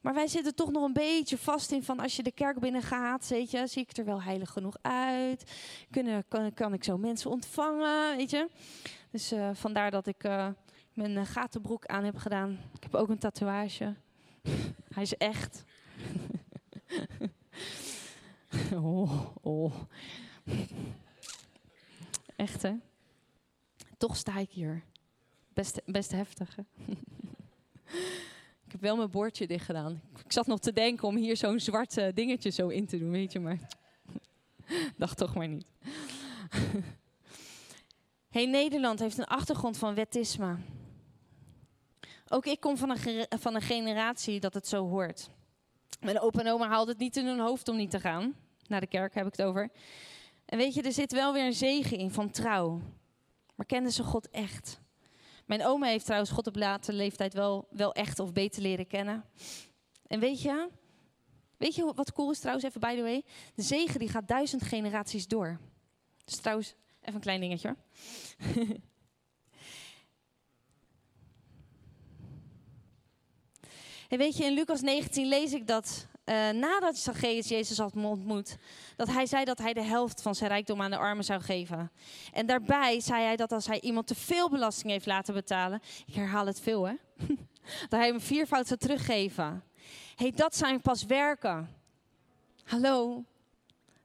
Maar 0.00 0.14
wij 0.14 0.26
zitten 0.26 0.54
toch 0.54 0.70
nog 0.70 0.84
een 0.84 0.92
beetje 0.92 1.38
vast 1.38 1.72
in 1.72 1.82
van 1.82 2.00
als 2.00 2.16
je 2.16 2.22
de 2.22 2.32
kerk 2.32 2.58
binnen 2.60 2.82
gaat, 2.82 3.28
weet 3.28 3.50
je, 3.50 3.66
zie 3.66 3.82
ik 3.82 3.96
er 3.96 4.04
wel 4.04 4.22
heilig 4.22 4.50
genoeg 4.50 4.76
uit? 4.82 5.52
Kunnen, 5.90 6.24
kan, 6.54 6.72
ik 6.72 6.84
zo 6.84 6.98
mensen 6.98 7.30
ontvangen, 7.30 8.16
weet 8.16 8.30
je? 8.30 8.48
Dus 9.10 9.32
uh, 9.32 9.50
vandaar 9.52 9.90
dat 9.90 10.06
ik 10.06 10.24
uh, 10.24 10.48
mijn 10.92 11.10
uh, 11.10 11.24
gatenbroek 11.24 11.86
aan 11.86 12.04
heb 12.04 12.16
gedaan. 12.16 12.58
Ik 12.74 12.82
heb 12.82 12.94
ook 12.94 13.08
een 13.08 13.18
tatoeage. 13.18 13.94
Hij 14.94 15.02
is 15.02 15.16
echt. 15.16 15.64
oh, 18.74 19.26
oh. 19.40 19.74
Echt 22.36 22.62
hè? 22.62 22.74
Toch 23.96 24.16
sta 24.16 24.38
ik 24.38 24.50
hier. 24.50 24.82
Best, 25.52 25.80
best 25.84 26.10
heftig 26.10 26.56
hè? 26.56 26.62
Ik 28.64 28.72
heb 28.72 28.80
wel 28.80 28.96
mijn 28.96 29.10
bordje 29.10 29.46
dicht 29.46 29.64
gedaan. 29.64 30.00
Ik 30.24 30.32
zat 30.32 30.46
nog 30.46 30.60
te 30.60 30.72
denken 30.72 31.08
om 31.08 31.16
hier 31.16 31.36
zo'n 31.36 31.60
zwart 31.60 31.94
dingetje 32.14 32.50
zo 32.50 32.68
in 32.68 32.86
te 32.86 32.98
doen, 32.98 33.10
weet 33.10 33.32
je, 33.32 33.40
maar 33.40 33.58
dacht 34.96 35.18
toch 35.18 35.34
maar 35.34 35.48
niet. 35.48 35.66
hey, 38.28 38.46
Nederland 38.46 38.98
heeft 38.98 39.18
een 39.18 39.24
achtergrond 39.24 39.78
van 39.78 39.94
wettisme. 39.94 40.56
Ook 42.28 42.46
ik 42.46 42.60
kom 42.60 42.76
van 42.76 42.90
een, 42.90 43.26
van 43.38 43.54
een 43.54 43.62
generatie 43.62 44.40
dat 44.40 44.54
het 44.54 44.68
zo 44.68 44.88
hoort. 44.88 45.30
Mijn 46.00 46.20
opa 46.20 46.40
en 46.40 46.52
oma 46.52 46.68
haalde 46.68 46.90
het 46.90 47.00
niet 47.00 47.16
in 47.16 47.26
hun 47.26 47.40
hoofd 47.40 47.68
om 47.68 47.76
niet 47.76 47.90
te 47.90 48.00
gaan. 48.00 48.34
Naar 48.66 48.80
de 48.80 48.86
kerk 48.86 49.14
heb 49.14 49.26
ik 49.26 49.36
het 49.36 49.46
over. 49.46 49.70
En 50.44 50.58
weet 50.58 50.74
je, 50.74 50.82
er 50.82 50.92
zit 50.92 51.12
wel 51.12 51.32
weer 51.32 51.44
een 51.44 51.52
zegen 51.52 51.98
in 51.98 52.10
van 52.10 52.30
trouw. 52.30 52.80
Maar 53.54 53.66
kenden 53.66 53.92
ze 53.92 54.02
God 54.02 54.30
echt? 54.30 54.80
Mijn 55.46 55.64
oma 55.64 55.86
heeft 55.86 56.04
trouwens 56.04 56.30
God 56.30 56.46
op 56.46 56.56
late 56.56 56.92
leeftijd 56.92 57.34
wel, 57.34 57.66
wel 57.70 57.92
echt 57.92 58.18
of 58.18 58.32
beter 58.32 58.62
leren 58.62 58.86
kennen. 58.86 59.24
En 60.06 60.20
weet 60.20 60.42
je, 60.42 60.68
weet 61.56 61.74
je 61.74 61.92
wat 61.94 62.12
cool 62.12 62.30
is 62.30 62.38
trouwens, 62.38 62.66
even 62.66 62.80
by 62.80 62.94
the 62.94 63.02
way? 63.02 63.24
De 63.54 63.62
zegen 63.62 63.98
die 63.98 64.08
gaat 64.08 64.28
duizend 64.28 64.62
generaties 64.62 65.26
door. 65.26 65.60
Dus 66.24 66.36
trouwens, 66.36 66.74
even 67.00 67.14
een 67.14 67.20
klein 67.20 67.40
dingetje 67.40 67.68
hoor. 67.68 67.76
en 74.14 74.20
weet 74.20 74.36
je, 74.36 74.44
in 74.44 74.52
Lucas 74.52 74.80
19 74.80 75.28
lees 75.28 75.52
ik 75.52 75.66
dat 75.66 76.06
uh, 76.24 76.34
nadat 76.50 76.96
Zacchaeus 76.96 77.48
Jezus 77.48 77.78
had 77.78 77.94
ontmoet, 77.94 78.56
dat 78.96 79.08
hij 79.08 79.26
zei 79.26 79.44
dat 79.44 79.58
hij 79.58 79.72
de 79.72 79.82
helft 79.82 80.22
van 80.22 80.34
zijn 80.34 80.50
rijkdom 80.50 80.82
aan 80.82 80.90
de 80.90 80.96
armen 80.96 81.24
zou 81.24 81.40
geven. 81.40 81.90
En 82.32 82.46
daarbij 82.46 83.00
zei 83.00 83.22
hij 83.22 83.36
dat 83.36 83.52
als 83.52 83.66
hij 83.66 83.80
iemand 83.80 84.06
te 84.06 84.14
veel 84.14 84.50
belasting 84.50 84.92
heeft 84.92 85.06
laten 85.06 85.34
betalen, 85.34 85.80
ik 86.06 86.14
herhaal 86.14 86.46
het 86.46 86.60
veel 86.60 86.84
hè, 86.84 86.94
dat 87.88 87.98
hij 88.00 88.06
hem 88.06 88.20
viervoud 88.20 88.66
zou 88.66 88.78
teruggeven. 88.80 89.64
hey, 90.16 90.30
dat 90.30 90.56
zijn 90.56 90.80
pas 90.80 91.04
werken. 91.04 91.68
Hallo, 92.64 93.24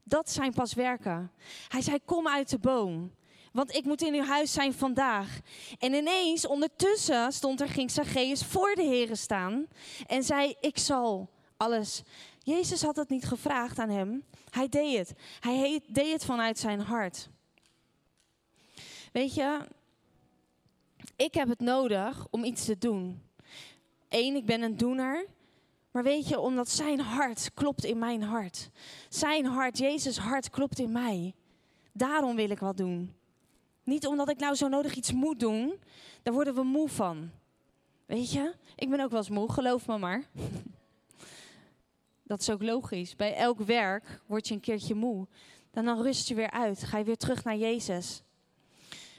dat 0.03 0.29
zijn 0.29 0.53
pas 0.53 0.73
werken. 0.73 1.31
Hij 1.67 1.81
zei, 1.81 1.99
kom 2.05 2.27
uit 2.27 2.49
de 2.49 2.59
boom. 2.59 3.11
Want 3.51 3.75
ik 3.75 3.85
moet 3.85 4.01
in 4.01 4.13
uw 4.13 4.23
huis 4.23 4.53
zijn 4.53 4.73
vandaag. 4.73 5.39
En 5.79 5.93
ineens, 5.93 6.47
ondertussen 6.47 7.31
stond 7.31 7.61
er, 7.61 7.69
ging 7.69 7.91
Zacchaeus 7.91 8.45
voor 8.45 8.75
de 8.75 8.83
heren 8.83 9.17
staan. 9.17 9.67
En 10.07 10.23
zei, 10.23 10.55
ik 10.59 10.77
zal 10.77 11.29
alles. 11.57 12.03
Jezus 12.43 12.81
had 12.81 12.95
het 12.95 13.09
niet 13.09 13.25
gevraagd 13.25 13.79
aan 13.79 13.89
hem. 13.89 14.23
Hij 14.49 14.69
deed 14.69 14.97
het. 14.97 15.13
Hij 15.39 15.81
deed 15.87 16.11
het 16.11 16.25
vanuit 16.25 16.59
zijn 16.59 16.79
hart. 16.79 17.29
Weet 19.11 19.33
je, 19.33 19.67
ik 21.15 21.33
heb 21.33 21.49
het 21.49 21.59
nodig 21.59 22.27
om 22.29 22.43
iets 22.43 22.65
te 22.65 22.77
doen. 22.77 23.21
Eén, 24.09 24.35
ik 24.35 24.45
ben 24.45 24.61
een 24.61 24.77
doener. 24.77 25.25
Maar 25.91 26.03
weet 26.03 26.27
je, 26.27 26.39
omdat 26.39 26.69
zijn 26.69 26.99
hart 26.99 27.51
klopt 27.53 27.83
in 27.83 27.97
mijn 27.97 28.21
hart. 28.21 28.69
Zijn 29.09 29.45
hart, 29.45 29.77
Jezus' 29.77 30.17
hart 30.17 30.49
klopt 30.49 30.79
in 30.79 30.91
mij. 30.91 31.33
Daarom 31.93 32.35
wil 32.35 32.49
ik 32.49 32.59
wat 32.59 32.77
doen. 32.77 33.13
Niet 33.89 34.07
omdat 34.07 34.29
ik 34.29 34.39
nou 34.39 34.55
zo 34.55 34.67
nodig 34.67 34.95
iets 34.95 35.11
moet 35.11 35.39
doen. 35.39 35.73
Daar 36.21 36.33
worden 36.33 36.55
we 36.55 36.63
moe 36.63 36.89
van. 36.89 37.31
Weet 38.05 38.31
je, 38.31 38.53
ik 38.75 38.89
ben 38.89 38.99
ook 38.99 39.09
wel 39.09 39.19
eens 39.19 39.29
moe, 39.29 39.51
geloof 39.51 39.87
me 39.87 39.97
maar. 39.97 40.23
Dat 42.23 42.41
is 42.41 42.49
ook 42.49 42.63
logisch. 42.63 43.15
Bij 43.15 43.35
elk 43.35 43.59
werk 43.59 44.21
word 44.25 44.47
je 44.47 44.53
een 44.53 44.59
keertje 44.59 44.95
moe. 44.95 45.27
Dan, 45.71 45.85
dan 45.85 46.01
rust 46.01 46.27
je 46.27 46.35
weer 46.35 46.51
uit. 46.51 46.83
Ga 46.83 46.97
je 46.97 47.03
weer 47.03 47.17
terug 47.17 47.43
naar 47.43 47.55
Jezus. 47.55 48.21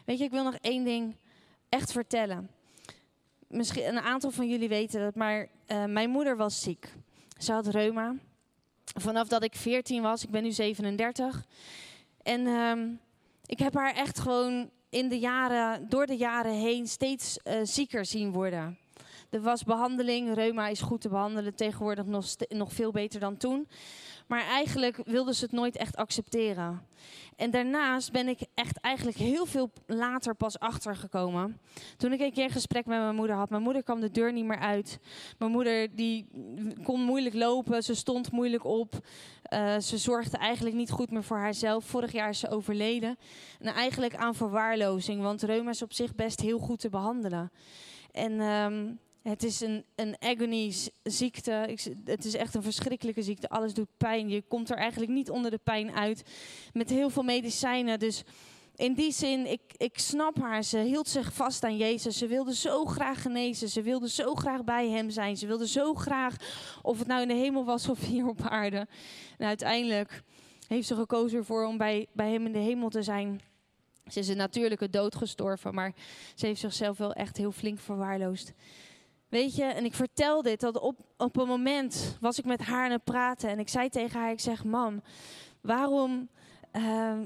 Weet 0.05 0.19
je, 0.19 0.25
ik 0.25 0.31
wil 0.31 0.45
nog 0.45 0.55
één 0.61 0.85
ding 0.85 1.17
echt 1.69 1.93
vertellen. 1.93 2.51
Misschien 3.47 3.87
een 3.87 4.01
aantal 4.01 4.31
van 4.31 4.49
jullie 4.49 4.69
weten 4.69 5.01
dat, 5.01 5.15
maar 5.15 5.49
uh, 5.67 5.85
mijn 5.85 6.11
moeder 6.11 6.37
was 6.37 6.63
ziek. 6.63 6.93
Ze 7.39 7.53
had 7.53 7.67
reuma. 7.67 8.15
Vanaf 8.85 9.29
dat 9.29 9.43
ik 9.43 9.55
14 9.55 10.03
was, 10.03 10.23
ik 10.23 10.31
ben 10.31 10.43
nu 10.43 10.53
37. 10.53 11.45
En 12.23 12.47
um, 12.47 13.01
ik 13.51 13.59
heb 13.59 13.75
haar 13.75 13.95
echt 13.95 14.19
gewoon 14.19 14.71
in 14.89 15.09
de 15.09 15.19
jaren, 15.19 15.89
door 15.89 16.07
de 16.07 16.17
jaren 16.17 16.53
heen 16.53 16.87
steeds 16.87 17.39
uh, 17.45 17.55
zieker 17.63 18.05
zien 18.05 18.33
worden. 18.33 18.79
Er 19.31 19.41
was 19.41 19.65
behandeling, 19.65 20.35
reuma 20.35 20.69
is 20.69 20.81
goed 20.81 21.01
te 21.01 21.09
behandelen, 21.09 21.55
tegenwoordig 21.55 22.07
nog, 22.07 22.27
nog 22.49 22.73
veel 22.73 22.91
beter 22.91 23.21
dan 23.21 23.37
toen. 23.37 23.69
Maar 24.31 24.47
eigenlijk 24.47 25.01
wilden 25.05 25.35
ze 25.35 25.45
het 25.45 25.53
nooit 25.53 25.77
echt 25.77 25.97
accepteren. 25.97 26.87
En 27.37 27.51
daarnaast 27.51 28.13
ben 28.13 28.29
ik 28.29 28.41
echt 28.55 28.81
eigenlijk 28.81 29.17
heel 29.17 29.47
veel 29.47 29.71
later 29.87 30.35
pas 30.35 30.59
achtergekomen. 30.59 31.61
Toen 31.97 32.13
ik 32.13 32.21
een 32.21 32.33
keer 32.33 32.45
een 32.45 32.51
gesprek 32.51 32.87
met 32.87 32.99
mijn 32.99 33.15
moeder 33.15 33.37
had. 33.37 33.51
Mijn 33.51 33.63
moeder 33.63 33.83
kwam 33.83 34.01
de 34.01 34.11
deur 34.11 34.33
niet 34.33 34.45
meer 34.45 34.59
uit. 34.59 34.99
Mijn 35.39 35.51
moeder 35.51 35.97
die 35.97 36.27
kon 36.83 37.01
moeilijk 37.01 37.35
lopen. 37.35 37.83
Ze 37.83 37.95
stond 37.95 38.33
moeilijk 38.33 38.65
op. 38.65 38.93
Uh, 39.53 39.79
ze 39.79 39.99
zorgde 39.99 40.37
eigenlijk 40.37 40.77
niet 40.77 40.91
goed 40.91 41.11
meer 41.11 41.25
voor 41.25 41.39
haarzelf. 41.39 41.85
Vorig 41.85 42.13
jaar 42.13 42.29
is 42.29 42.39
ze 42.39 42.51
overleden. 42.51 43.17
En 43.61 43.75
eigenlijk 43.75 44.17
aan 44.17 44.35
verwaarlozing. 44.35 45.23
Want 45.23 45.43
reuma 45.43 45.71
is 45.71 45.83
op 45.83 45.93
zich 45.93 46.15
best 46.15 46.41
heel 46.41 46.59
goed 46.59 46.81
te 46.81 46.89
behandelen. 46.89 47.51
En 48.13 48.41
um, 48.41 48.99
Het 49.23 49.43
is 49.43 49.61
een, 49.61 49.85
een 49.95 50.17
agony 50.19 50.75
ziekte. 51.03 51.65
Ik, 51.69 51.87
het 52.05 52.25
is 52.25 52.35
echt 52.35 52.55
een 52.55 52.63
verschrikkelijke 52.63 53.23
ziekte. 53.23 53.49
Alles 53.49 53.75
doet 53.75 53.97
pijn. 53.97 54.29
Je 54.29 54.43
komt 54.49 54.71
er 54.71 54.77
eigenlijk 54.77 55.13
niet 55.13 55.31
onder 55.31 55.51
de 55.51 55.61
pijn 55.63 55.91
uit. 55.93 56.23
Met 56.73 56.91
heel 56.91 57.11
veel 57.11 57.23
medicijnen. 57.23 57.99
Dus 57.99 58.23
in 58.77 58.95
die 58.95 59.13
zin, 59.13 59.47
ik, 59.47 59.61
ik 59.77 59.99
snap 59.99 60.41
haar. 60.41 60.65
Ze 60.65 60.79
hield 60.79 61.09
zich 61.09 61.33
vast 61.33 61.65
aan 61.65 61.77
Jezus. 61.77 62.19
Ze 62.19 62.27
wilde 62.27 62.55
zo 62.55 62.85
graag 62.85 63.23
genezen. 63.23 63.69
Ze 63.69 63.83
wilde 63.83 64.09
zo 64.09 64.35
graag 64.35 64.65
bij 64.65 64.89
hem 64.89 65.11
zijn. 65.11 65.37
Ze 65.37 65.47
wilde 65.47 65.69
zo 65.69 65.95
graag, 65.95 66.37
of 66.83 66.99
het 66.99 67.07
nou 67.07 67.23
in 67.23 67.29
de 67.29 67.35
hemel 67.35 67.65
was 67.65 67.89
of 67.89 68.07
hier 68.07 68.27
op 68.27 68.41
aarde. 68.41 68.87
En 69.39 69.47
uiteindelijk 69.47 70.23
heeft 70.69 70.87
ze 70.87 70.95
gekozen 70.95 71.39
ervoor 71.39 71.67
om 71.67 71.77
bij, 71.77 72.07
bij 72.13 72.31
hem 72.31 72.47
in 72.47 72.53
de 72.53 72.59
hemel 72.59 72.89
te 72.89 73.03
zijn. 73.03 73.41
Ze 74.07 74.19
is 74.19 74.29
een 74.29 74.37
natuurlijke 74.37 74.91
dood 74.91 75.15
gestorven, 75.15 75.75
maar 75.75 75.95
ze 76.35 76.47
heeft 76.47 76.61
zichzelf 76.61 76.99
wel 76.99 77.13
echt 77.13 77.37
heel 77.37 77.53
flink 77.53 77.79
verwaarloosd. 77.79 78.53
Weet 79.31 79.57
je, 79.57 79.65
en 79.65 79.85
ik 79.85 79.95
vertel 79.95 80.43
dit, 80.43 80.61
dat 80.61 80.79
op, 80.79 80.99
op 81.17 81.37
een 81.37 81.47
moment 81.47 82.17
was 82.21 82.39
ik 82.39 82.45
met 82.45 82.61
haar 82.61 82.85
aan 82.85 82.91
het 82.91 83.05
praten 83.05 83.49
en 83.49 83.59
ik 83.59 83.69
zei 83.69 83.89
tegen 83.89 84.21
haar, 84.21 84.31
ik 84.31 84.41
zeg, 84.41 84.65
mam, 84.65 85.03
waarom, 85.61 86.29
uh, 86.77 87.19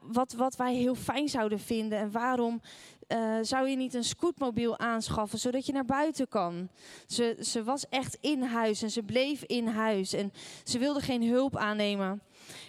wat, 0.00 0.32
wat 0.32 0.56
wij 0.56 0.74
heel 0.74 0.94
fijn 0.94 1.28
zouden 1.28 1.60
vinden 1.60 1.98
en 1.98 2.10
waarom 2.10 2.60
uh, 3.08 3.38
zou 3.42 3.68
je 3.68 3.76
niet 3.76 3.94
een 3.94 4.04
scootmobiel 4.04 4.78
aanschaffen, 4.78 5.38
zodat 5.38 5.66
je 5.66 5.72
naar 5.72 5.84
buiten 5.84 6.28
kan? 6.28 6.68
Ze, 7.06 7.36
ze 7.40 7.64
was 7.64 7.88
echt 7.88 8.18
in 8.20 8.42
huis 8.42 8.82
en 8.82 8.90
ze 8.90 9.02
bleef 9.02 9.42
in 9.42 9.66
huis 9.66 10.12
en 10.12 10.32
ze 10.64 10.78
wilde 10.78 11.00
geen 11.00 11.28
hulp 11.28 11.56
aannemen. 11.56 12.22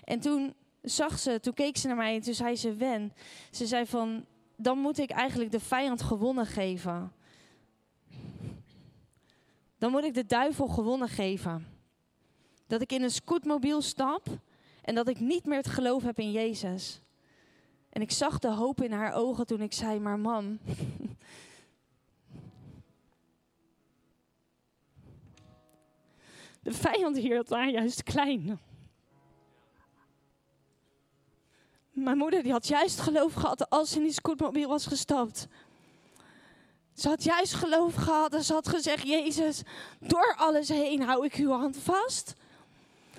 En 0.03 0.19
toen 0.19 0.53
zag 0.81 1.19
ze, 1.19 1.39
toen 1.39 1.53
keek 1.53 1.77
ze 1.77 1.87
naar 1.87 1.95
mij 1.95 2.15
en 2.15 2.21
toen 2.21 2.33
zei 2.33 2.55
ze, 2.55 2.75
Wen, 2.75 3.13
ze 3.51 3.65
zei 3.65 3.85
van, 3.85 4.25
dan 4.57 4.77
moet 4.77 4.97
ik 4.97 5.09
eigenlijk 5.09 5.51
de 5.51 5.59
vijand 5.59 6.01
gewonnen 6.01 6.45
geven. 6.45 7.11
Dan 9.83 9.91
moet 9.91 10.03
ik 10.03 10.13
de 10.13 10.25
duivel 10.25 10.67
gewonnen 10.67 11.07
geven. 11.07 11.67
Dat 12.67 12.81
ik 12.81 12.91
in 12.91 13.03
een 13.03 13.11
scootmobiel 13.11 13.81
stap 13.81 14.27
en 14.81 14.95
dat 14.95 15.07
ik 15.07 15.19
niet 15.19 15.45
meer 15.45 15.57
het 15.57 15.67
geloof 15.67 16.03
heb 16.03 16.19
in 16.19 16.31
Jezus. 16.31 17.01
En 17.89 18.01
ik 18.01 18.11
zag 18.11 18.39
de 18.39 18.51
hoop 18.51 18.81
in 18.81 18.91
haar 18.91 19.13
ogen 19.13 19.45
toen 19.45 19.61
ik 19.61 19.73
zei, 19.73 19.99
maar 19.99 20.19
mam, 20.19 20.59
de 26.63 26.73
vijand 26.73 27.17
hier 27.17 27.35
had 27.35 27.49
haar 27.49 27.69
juist 27.69 28.03
klein. 28.03 28.59
Mijn 31.91 32.17
moeder 32.17 32.43
die 32.43 32.51
had 32.51 32.67
juist 32.67 32.99
geloof 32.99 33.33
gehad 33.33 33.69
als 33.69 33.89
ze 33.89 33.97
in 33.97 34.03
die 34.03 34.13
scootmobiel 34.13 34.69
was 34.69 34.85
gestapt. 34.85 35.47
Ze 36.93 37.07
had 37.07 37.23
juist 37.23 37.53
geloof 37.53 37.95
gehad 37.95 38.33
en 38.33 38.43
ze 38.43 38.53
had 38.53 38.67
gezegd, 38.67 39.07
Jezus, 39.07 39.61
door 39.99 40.35
alles 40.37 40.69
heen 40.69 41.01
hou 41.01 41.25
ik 41.25 41.33
uw 41.33 41.51
hand 41.51 41.77
vast. 41.77 42.33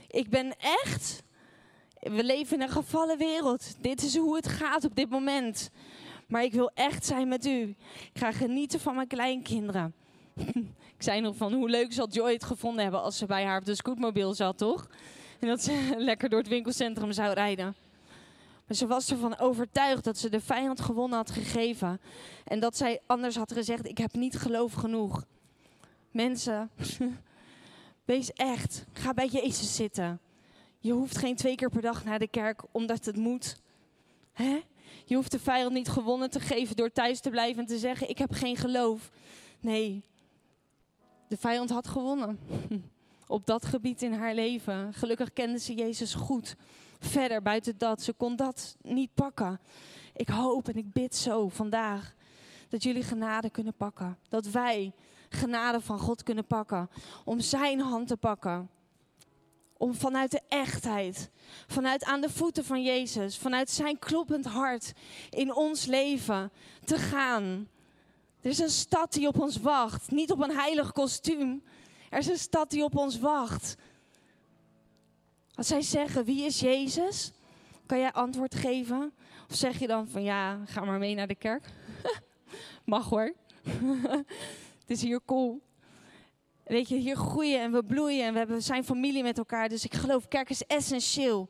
Ik 0.08 0.28
ben 0.28 0.54
echt, 0.58 1.22
we 2.00 2.24
leven 2.24 2.56
in 2.56 2.62
een 2.62 2.68
gevallen 2.68 3.18
wereld. 3.18 3.74
Dit 3.78 4.02
is 4.02 4.16
hoe 4.16 4.36
het 4.36 4.48
gaat 4.48 4.84
op 4.84 4.96
dit 4.96 5.10
moment. 5.10 5.70
Maar 6.26 6.42
ik 6.42 6.52
wil 6.52 6.70
echt 6.74 7.06
zijn 7.06 7.28
met 7.28 7.46
u. 7.46 7.74
Ik 8.12 8.18
ga 8.18 8.32
genieten 8.32 8.80
van 8.80 8.94
mijn 8.94 9.06
kleinkinderen. 9.06 9.94
ik 10.96 11.02
zei 11.02 11.20
nog 11.20 11.36
van 11.36 11.52
hoe 11.52 11.68
leuk 11.68 11.92
zal 11.92 12.08
Joy 12.08 12.32
het 12.32 12.44
gevonden 12.44 12.82
hebben 12.82 13.02
als 13.02 13.18
ze 13.18 13.26
bij 13.26 13.44
haar 13.44 13.58
op 13.58 13.64
de 13.64 13.74
scootmobiel 13.74 14.34
zat, 14.34 14.58
toch? 14.58 14.88
En 15.40 15.48
dat 15.48 15.62
ze 15.62 15.94
lekker 15.96 16.28
door 16.28 16.38
het 16.38 16.48
winkelcentrum 16.48 17.12
zou 17.12 17.32
rijden. 17.32 17.83
Maar 18.66 18.76
ze 18.76 18.86
was 18.86 19.10
ervan 19.10 19.38
overtuigd 19.38 20.04
dat 20.04 20.18
ze 20.18 20.28
de 20.28 20.40
vijand 20.40 20.80
gewonnen 20.80 21.18
had 21.18 21.30
gegeven. 21.30 22.00
En 22.44 22.60
dat 22.60 22.76
zij 22.76 23.00
anders 23.06 23.36
had 23.36 23.52
gezegd: 23.52 23.88
Ik 23.88 23.98
heb 23.98 24.14
niet 24.14 24.36
geloof 24.36 24.72
genoeg. 24.72 25.24
Mensen, 26.10 26.70
wees 28.04 28.32
echt. 28.32 28.84
Ga 28.92 29.14
bij 29.14 29.26
Jezus 29.26 29.76
zitten. 29.76 30.20
Je 30.78 30.92
hoeft 30.92 31.18
geen 31.18 31.36
twee 31.36 31.54
keer 31.54 31.70
per 31.70 31.82
dag 31.82 32.04
naar 32.04 32.18
de 32.18 32.28
kerk 32.28 32.62
omdat 32.70 33.04
het 33.04 33.16
moet. 33.16 33.60
Hè? 34.32 34.62
Je 35.04 35.14
hoeft 35.14 35.30
de 35.30 35.38
vijand 35.38 35.72
niet 35.72 35.88
gewonnen 35.88 36.30
te 36.30 36.40
geven 36.40 36.76
door 36.76 36.92
thuis 36.92 37.20
te 37.20 37.30
blijven 37.30 37.62
en 37.62 37.68
te 37.68 37.78
zeggen: 37.78 38.08
Ik 38.08 38.18
heb 38.18 38.32
geen 38.32 38.56
geloof. 38.56 39.10
Nee, 39.60 40.04
de 41.28 41.36
vijand 41.36 41.70
had 41.70 41.88
gewonnen. 41.88 42.38
Op 43.26 43.46
dat 43.46 43.64
gebied 43.64 44.02
in 44.02 44.12
haar 44.12 44.34
leven. 44.34 44.94
Gelukkig 44.94 45.32
kende 45.32 45.58
ze 45.58 45.74
Jezus 45.74 46.14
goed 46.14 46.56
verder 46.98 47.42
buiten 47.42 47.78
dat. 47.78 48.02
Ze 48.02 48.12
kon 48.12 48.36
dat 48.36 48.76
niet 48.82 49.14
pakken. 49.14 49.60
Ik 50.14 50.28
hoop 50.28 50.68
en 50.68 50.76
ik 50.76 50.92
bid 50.92 51.16
zo 51.16 51.48
vandaag 51.48 52.14
dat 52.68 52.82
jullie 52.82 53.02
genade 53.02 53.50
kunnen 53.50 53.74
pakken. 53.74 54.18
Dat 54.28 54.46
wij 54.46 54.92
genade 55.28 55.80
van 55.80 55.98
God 55.98 56.22
kunnen 56.22 56.46
pakken. 56.46 56.90
Om 57.24 57.40
zijn 57.40 57.80
hand 57.80 58.08
te 58.08 58.16
pakken. 58.16 58.68
Om 59.76 59.94
vanuit 59.94 60.30
de 60.30 60.40
echtheid, 60.48 61.30
vanuit 61.66 62.04
aan 62.04 62.20
de 62.20 62.30
voeten 62.30 62.64
van 62.64 62.82
Jezus, 62.82 63.38
vanuit 63.38 63.70
zijn 63.70 63.98
kloppend 63.98 64.44
hart 64.44 64.92
in 65.30 65.54
ons 65.54 65.84
leven 65.84 66.52
te 66.84 66.98
gaan. 66.98 67.68
Er 68.40 68.50
is 68.50 68.58
een 68.58 68.70
stad 68.70 69.12
die 69.12 69.28
op 69.28 69.40
ons 69.40 69.56
wacht. 69.56 70.10
Niet 70.10 70.30
op 70.30 70.40
een 70.40 70.56
heilig 70.56 70.92
kostuum. 70.92 71.62
Er 72.14 72.20
is 72.20 72.28
een 72.28 72.38
stad 72.38 72.70
die 72.70 72.84
op 72.84 72.96
ons 72.96 73.18
wacht. 73.18 73.76
Als 75.54 75.66
zij 75.66 75.82
zeggen, 75.82 76.24
wie 76.24 76.44
is 76.44 76.60
Jezus? 76.60 77.32
Kan 77.86 77.98
jij 77.98 78.12
antwoord 78.12 78.54
geven? 78.54 79.12
Of 79.50 79.56
zeg 79.56 79.78
je 79.78 79.86
dan 79.86 80.08
van, 80.08 80.22
ja, 80.22 80.60
ga 80.64 80.84
maar 80.84 80.98
mee 80.98 81.14
naar 81.14 81.26
de 81.26 81.34
kerk? 81.34 81.72
Mag 82.84 83.08
hoor. 83.08 83.34
Het 84.80 84.86
is 84.86 85.02
hier 85.02 85.20
cool. 85.24 85.62
Weet 86.64 86.88
je, 86.88 86.96
hier 86.96 87.16
groeien 87.16 87.60
en 87.60 87.72
we 87.72 87.84
bloeien 87.84 88.26
en 88.26 88.32
we 88.32 88.38
hebben, 88.38 88.62
zijn 88.62 88.84
familie 88.84 89.22
met 89.22 89.38
elkaar. 89.38 89.68
Dus 89.68 89.84
ik 89.84 89.94
geloof, 89.94 90.28
kerk 90.28 90.50
is 90.50 90.66
essentieel. 90.66 91.48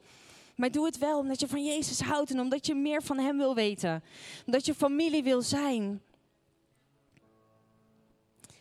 Maar 0.57 0.70
doe 0.70 0.85
het 0.85 0.98
wel 0.98 1.18
omdat 1.18 1.40
je 1.40 1.48
van 1.48 1.64
Jezus 1.64 2.00
houdt 2.00 2.31
en 2.31 2.40
omdat 2.40 2.66
je 2.66 2.74
meer 2.74 3.03
van 3.03 3.18
Hem 3.18 3.37
wil 3.37 3.55
weten. 3.55 4.03
Omdat 4.46 4.66
je 4.66 4.74
familie 4.74 5.22
wil 5.22 5.42
zijn. 5.42 6.03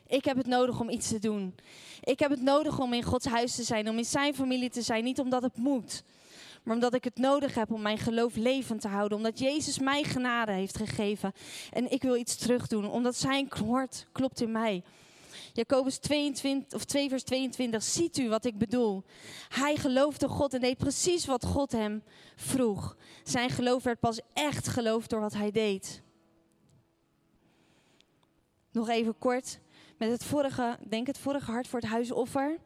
Ik 0.07 0.25
heb 0.25 0.37
het 0.37 0.47
nodig 0.47 0.79
om 0.79 0.89
iets 0.89 1.07
te 1.07 1.19
doen. 1.19 1.55
Ik 2.03 2.19
heb 2.19 2.29
het 2.29 2.41
nodig 2.41 2.79
om 2.79 2.93
in 2.93 3.03
Gods 3.03 3.25
huis 3.25 3.55
te 3.55 3.63
zijn, 3.63 3.89
om 3.89 3.97
in 3.97 4.05
zijn 4.05 4.35
familie 4.35 4.69
te 4.69 4.81
zijn. 4.81 5.03
Niet 5.03 5.19
omdat 5.19 5.41
het 5.41 5.57
moet, 5.57 6.03
maar 6.63 6.75
omdat 6.75 6.93
ik 6.93 7.03
het 7.03 7.17
nodig 7.17 7.55
heb 7.55 7.71
om 7.71 7.81
mijn 7.81 7.97
geloof 7.97 8.35
levend 8.35 8.81
te 8.81 8.87
houden. 8.87 9.17
Omdat 9.17 9.39
Jezus 9.39 9.79
mij 9.79 10.03
genade 10.03 10.51
heeft 10.51 10.77
gegeven. 10.77 11.33
En 11.71 11.91
ik 11.91 12.01
wil 12.01 12.15
iets 12.15 12.35
terugdoen, 12.35 12.89
omdat 12.89 13.15
zijn 13.15 13.47
woord 13.63 14.07
klopt 14.11 14.41
in 14.41 14.51
mij. 14.51 14.83
Jacobus 15.53 15.97
22, 15.97 16.73
of 16.73 16.85
2 16.85 17.09
vers 17.09 17.23
22, 17.23 17.83
ziet 17.83 18.17
u 18.17 18.29
wat 18.29 18.45
ik 18.45 18.57
bedoel? 18.57 19.03
Hij 19.49 19.75
geloofde 19.75 20.27
God 20.27 20.53
en 20.53 20.61
deed 20.61 20.77
precies 20.77 21.25
wat 21.25 21.45
God 21.45 21.71
hem 21.71 22.03
vroeg. 22.35 22.97
Zijn 23.23 23.49
geloof 23.49 23.83
werd 23.83 23.99
pas 23.99 24.19
echt 24.33 24.67
geloof 24.67 25.07
door 25.07 25.19
wat 25.19 25.33
hij 25.33 25.51
deed. 25.51 26.01
Nog 28.71 28.89
even 28.89 29.17
kort 29.17 29.59
met 30.03 30.11
het 30.11 30.23
vorige, 30.23 30.77
denk 30.87 31.07
het 31.07 31.17
vorige 31.17 31.51
hart 31.51 31.67
voor 31.67 31.79
het 31.79 31.89
huisoffer, 31.89 32.57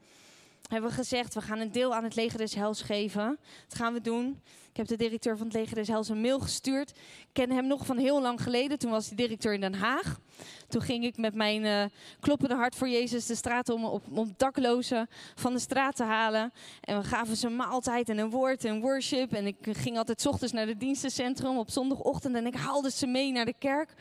hebben 0.68 0.90
we 0.90 0.96
gezegd, 0.96 1.34
we 1.34 1.42
gaan 1.42 1.60
een 1.60 1.72
deel 1.72 1.96
aan 1.96 2.04
het 2.04 2.16
leger 2.16 2.38
des 2.38 2.56
hels 2.56 2.82
geven. 2.82 3.38
Dat 3.68 3.78
gaan 3.78 3.94
we 3.94 4.02
doen. 4.02 4.42
Ik 4.70 4.78
heb 4.78 4.88
de 4.88 4.96
directeur 4.96 5.38
van 5.38 5.48
het 5.48 5.56
leger 5.56 5.76
des 5.76 5.88
hels 5.88 6.10
een 6.10 6.22
mail 6.22 6.40
gestuurd. 6.40 6.90
Ik 6.90 7.28
ken 7.32 7.52
hem 7.52 7.68
nog 7.68 7.86
van 7.86 7.98
heel 7.98 8.22
lang 8.22 8.42
geleden. 8.42 8.80
Toen 8.80 8.92
was 8.92 9.08
hij 9.08 9.16
directeur 9.16 9.54
in 9.54 9.62
Den 9.62 9.74
Haag. 9.74 10.20
Toen 10.68 10.82
ging 10.82 11.04
ik 11.04 11.18
met 11.18 11.34
mijn 11.34 11.64
uh, 11.64 11.84
kloppende 12.20 12.56
hart 12.56 12.76
voor 12.76 12.90
Jezus 12.90 13.26
de 13.26 13.36
straat 13.36 13.70
om, 13.70 13.86
op, 13.86 14.04
om 14.12 14.34
daklozen 14.38 15.08
van 15.36 15.54
de 15.54 15.60
straat 15.60 15.96
te 15.96 16.04
halen. 16.04 16.54
En 16.82 16.98
we 16.98 17.04
gaven 17.04 17.36
ze 17.36 17.50
maaltijd 17.50 18.10
en 18.10 18.18
een 18.18 18.30
woord 18.30 18.66
en 18.66 18.82
worship. 18.82 19.34
En 19.34 19.48
ik 19.48 19.58
ging 19.62 19.98
altijd 19.98 20.26
ochtends 20.26 20.54
naar 20.54 20.68
het 20.68 20.80
dienstencentrum 20.80 21.58
op 21.58 21.70
zondagochtend. 21.70 22.36
En 22.36 22.46
ik 22.46 22.56
haalde 22.56 22.92
ze 22.92 23.08
mee 23.08 23.32
naar 23.32 23.46
de 23.46 23.56
kerk. 23.60 23.94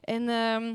En... 0.00 0.22
Uh, 0.22 0.74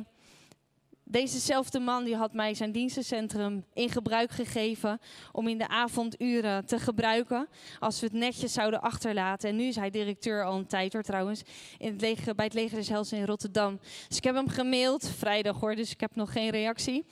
Dezezelfde 1.07 1.79
man 1.79 2.03
die 2.03 2.15
had 2.15 2.33
mij 2.33 2.53
zijn 2.53 2.71
dienstencentrum 2.71 3.65
in 3.73 3.89
gebruik 3.89 4.31
gegeven 4.31 4.99
om 5.31 5.47
in 5.47 5.57
de 5.57 5.67
avonduren 5.67 6.65
te 6.65 6.79
gebruiken 6.79 7.47
als 7.79 7.99
we 7.99 8.05
het 8.05 8.15
netjes 8.15 8.53
zouden 8.53 8.81
achterlaten. 8.81 9.49
En 9.49 9.55
nu 9.55 9.63
is 9.63 9.75
hij 9.75 9.89
directeur 9.89 10.43
al 10.43 10.57
een 10.57 10.67
tijd 10.67 10.93
hoor 10.93 11.03
trouwens 11.03 11.41
in 11.77 11.91
het 11.91 12.01
leger, 12.01 12.35
bij 12.35 12.45
het 12.45 12.53
leger 12.53 12.77
des 12.77 12.89
Hels 12.89 13.11
in 13.11 13.25
Rotterdam. 13.25 13.79
Dus 14.07 14.17
ik 14.17 14.23
heb 14.23 14.35
hem 14.35 14.49
gemaild, 14.49 15.09
vrijdag 15.09 15.59
hoor, 15.59 15.75
dus 15.75 15.91
ik 15.91 15.99
heb 15.99 16.15
nog 16.15 16.31
geen 16.31 16.49
reactie. 16.49 17.05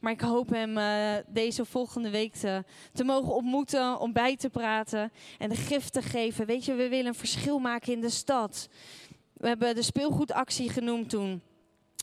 Maar 0.00 0.12
ik 0.12 0.20
hoop 0.20 0.48
hem 0.48 0.76
uh, 0.76 1.14
deze 1.26 1.64
volgende 1.64 2.10
week 2.10 2.34
te, 2.34 2.64
te 2.92 3.04
mogen 3.04 3.34
ontmoeten, 3.34 4.00
om 4.00 4.12
bij 4.12 4.36
te 4.36 4.50
praten 4.50 5.12
en 5.38 5.48
de 5.48 5.56
gift 5.56 5.92
te 5.92 6.02
geven. 6.02 6.46
Weet 6.46 6.64
je, 6.64 6.74
we 6.74 6.88
willen 6.88 7.06
een 7.06 7.14
verschil 7.14 7.58
maken 7.58 7.92
in 7.92 8.00
de 8.00 8.10
stad. 8.10 8.68
We 9.32 9.48
hebben 9.48 9.74
de 9.74 9.82
speelgoedactie 9.82 10.70
genoemd 10.70 11.10
toen. 11.10 11.42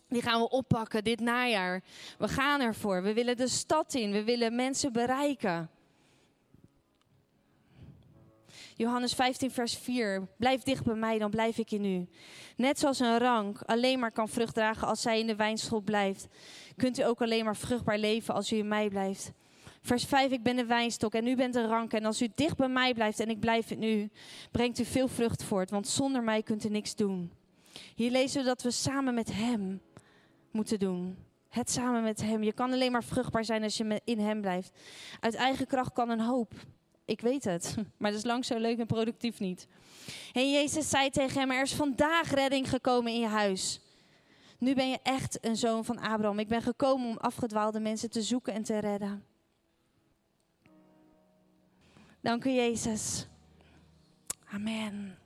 Die 0.08 0.22
gaan 0.22 0.41
we 0.41 0.49
oppakken 0.49 1.03
dit 1.03 1.20
najaar. 1.20 1.84
We 2.18 2.28
gaan 2.28 2.62
ervoor. 2.62 3.03
We 3.03 3.14
willen 3.14 3.38
de 3.38 3.47
stad 3.47 3.93
in. 3.93 4.12
We 4.12 4.24
willen 4.24 4.56
mensen 4.56 4.93
bereiken. 4.93 5.70
Johannes 8.78 9.14
15, 9.14 9.51
vers 9.51 9.78
4. 9.78 10.28
Blijf 10.38 10.62
dicht 10.62 10.84
bij 10.84 10.95
mij, 10.95 11.18
dan 11.18 11.30
blijf 11.30 11.58
ik 11.58 11.72
in 11.72 11.86
u. 11.86 12.08
Net 12.56 12.80
zoals 12.80 12.99
een 12.99 13.18
rank 13.18 13.62
alleen 13.66 13.99
maar 13.99 14.12
kan 14.12 14.30
vrucht 14.30 14.53
dragen 14.53 14.88
als 14.88 15.01
zij 15.01 15.20
in 15.20 15.28
de 15.28 15.36
wijnstok 15.36 15.84
blijft, 15.84 16.28
kunt 16.76 16.99
u 16.99 17.03
ook 17.03 17.22
alleen 17.22 17.45
maar 17.45 17.56
vruchtbaar 17.56 17.97
leven 17.97 18.34
als 18.34 18.51
u 18.51 18.58
in 18.58 18.68
mij 18.68 18.89
blijft. 18.89 19.32
Vers 19.82 20.06
5, 20.06 20.32
ik 20.32 20.43
ben 20.43 20.56
de 20.56 20.66
wijnstok 20.66 21.14
en 21.14 21.28
u 21.28 21.36
bent 21.36 21.53
de 21.53 21.68
rank. 21.68 21.93
En 21.93 22.06
als 22.06 22.22
u 22.22 22.28
dicht 22.36 22.58
bij 22.58 22.68
mij 22.68 22.93
blijft 22.93 23.20
en 23.20 23.30
ik 23.30 23.39
blijf 23.39 23.72
in 23.72 23.84
u, 23.84 24.10
brengt 24.51 24.80
u 24.80 24.86
veel 24.86 25.08
vrucht 25.08 25.43
voort, 25.43 25.70
want 25.70 25.88
zonder 25.88 26.24
mij 26.24 26.43
kunt 26.43 26.66
u 26.66 26.70
niks 26.70 26.95
doen. 26.95 27.32
Hier 27.95 28.12
lezen 28.12 28.41
we 28.41 28.47
dat 28.47 28.62
we 28.62 28.72
samen 28.72 29.14
met 29.14 29.34
hem 29.34 29.82
moeten 30.56 30.80
doen. 30.80 31.18
Het 31.49 31.70
samen 31.70 32.03
met 32.03 32.22
hem. 32.22 32.43
Je 32.43 32.53
kan 32.53 32.72
alleen 32.72 32.91
maar 32.91 33.03
vruchtbaar 33.03 33.45
zijn 33.45 33.64
als 33.64 33.78
je 33.78 34.01
in 34.03 34.20
hem 34.20 34.41
blijft. 34.41 34.72
Uit 35.20 35.34
eigen 35.34 35.68
kracht 35.68 35.93
kan 35.93 36.10
een 36.10 36.20
hoop. 36.20 36.53
Ik 37.06 37.22
weet 37.22 37.43
het, 37.43 37.76
maar 37.97 38.12
dat 38.12 38.20
is 38.20 38.26
lang 38.26 38.45
zo 38.45 38.58
leuk 38.58 38.80
en 38.80 38.86
productief 38.86 39.39
niet. 39.39 39.68
En 40.34 40.51
Jezus 40.51 40.89
zei 40.89 41.10
tegen 41.10 41.39
hem, 41.39 41.51
er 41.51 41.62
is 41.62 41.74
vandaag 41.74 42.32
redding 42.32 42.70
gekomen 42.70 43.12
in 43.12 43.20
je 43.20 43.28
huis. 43.28 43.80
Nu 44.58 44.74
ben 44.74 44.89
je 44.89 44.99
echt 45.03 45.45
een 45.45 45.56
zoon 45.56 45.86
van 45.86 45.99
Abraham. 45.99 46.39
Ik 46.39 46.47
ben 46.47 46.62
gekomen 46.62 47.08
om 47.08 47.18
afgedwaalde 47.18 47.80
mensen 47.80 48.10
te 48.10 48.22
zoeken 48.22 48.53
en 48.53 48.64
te 48.64 48.80
redden. 48.80 49.26
Dank 52.22 52.45
u, 52.45 52.49
Jezus. 52.49 53.28
Amen. 54.45 55.18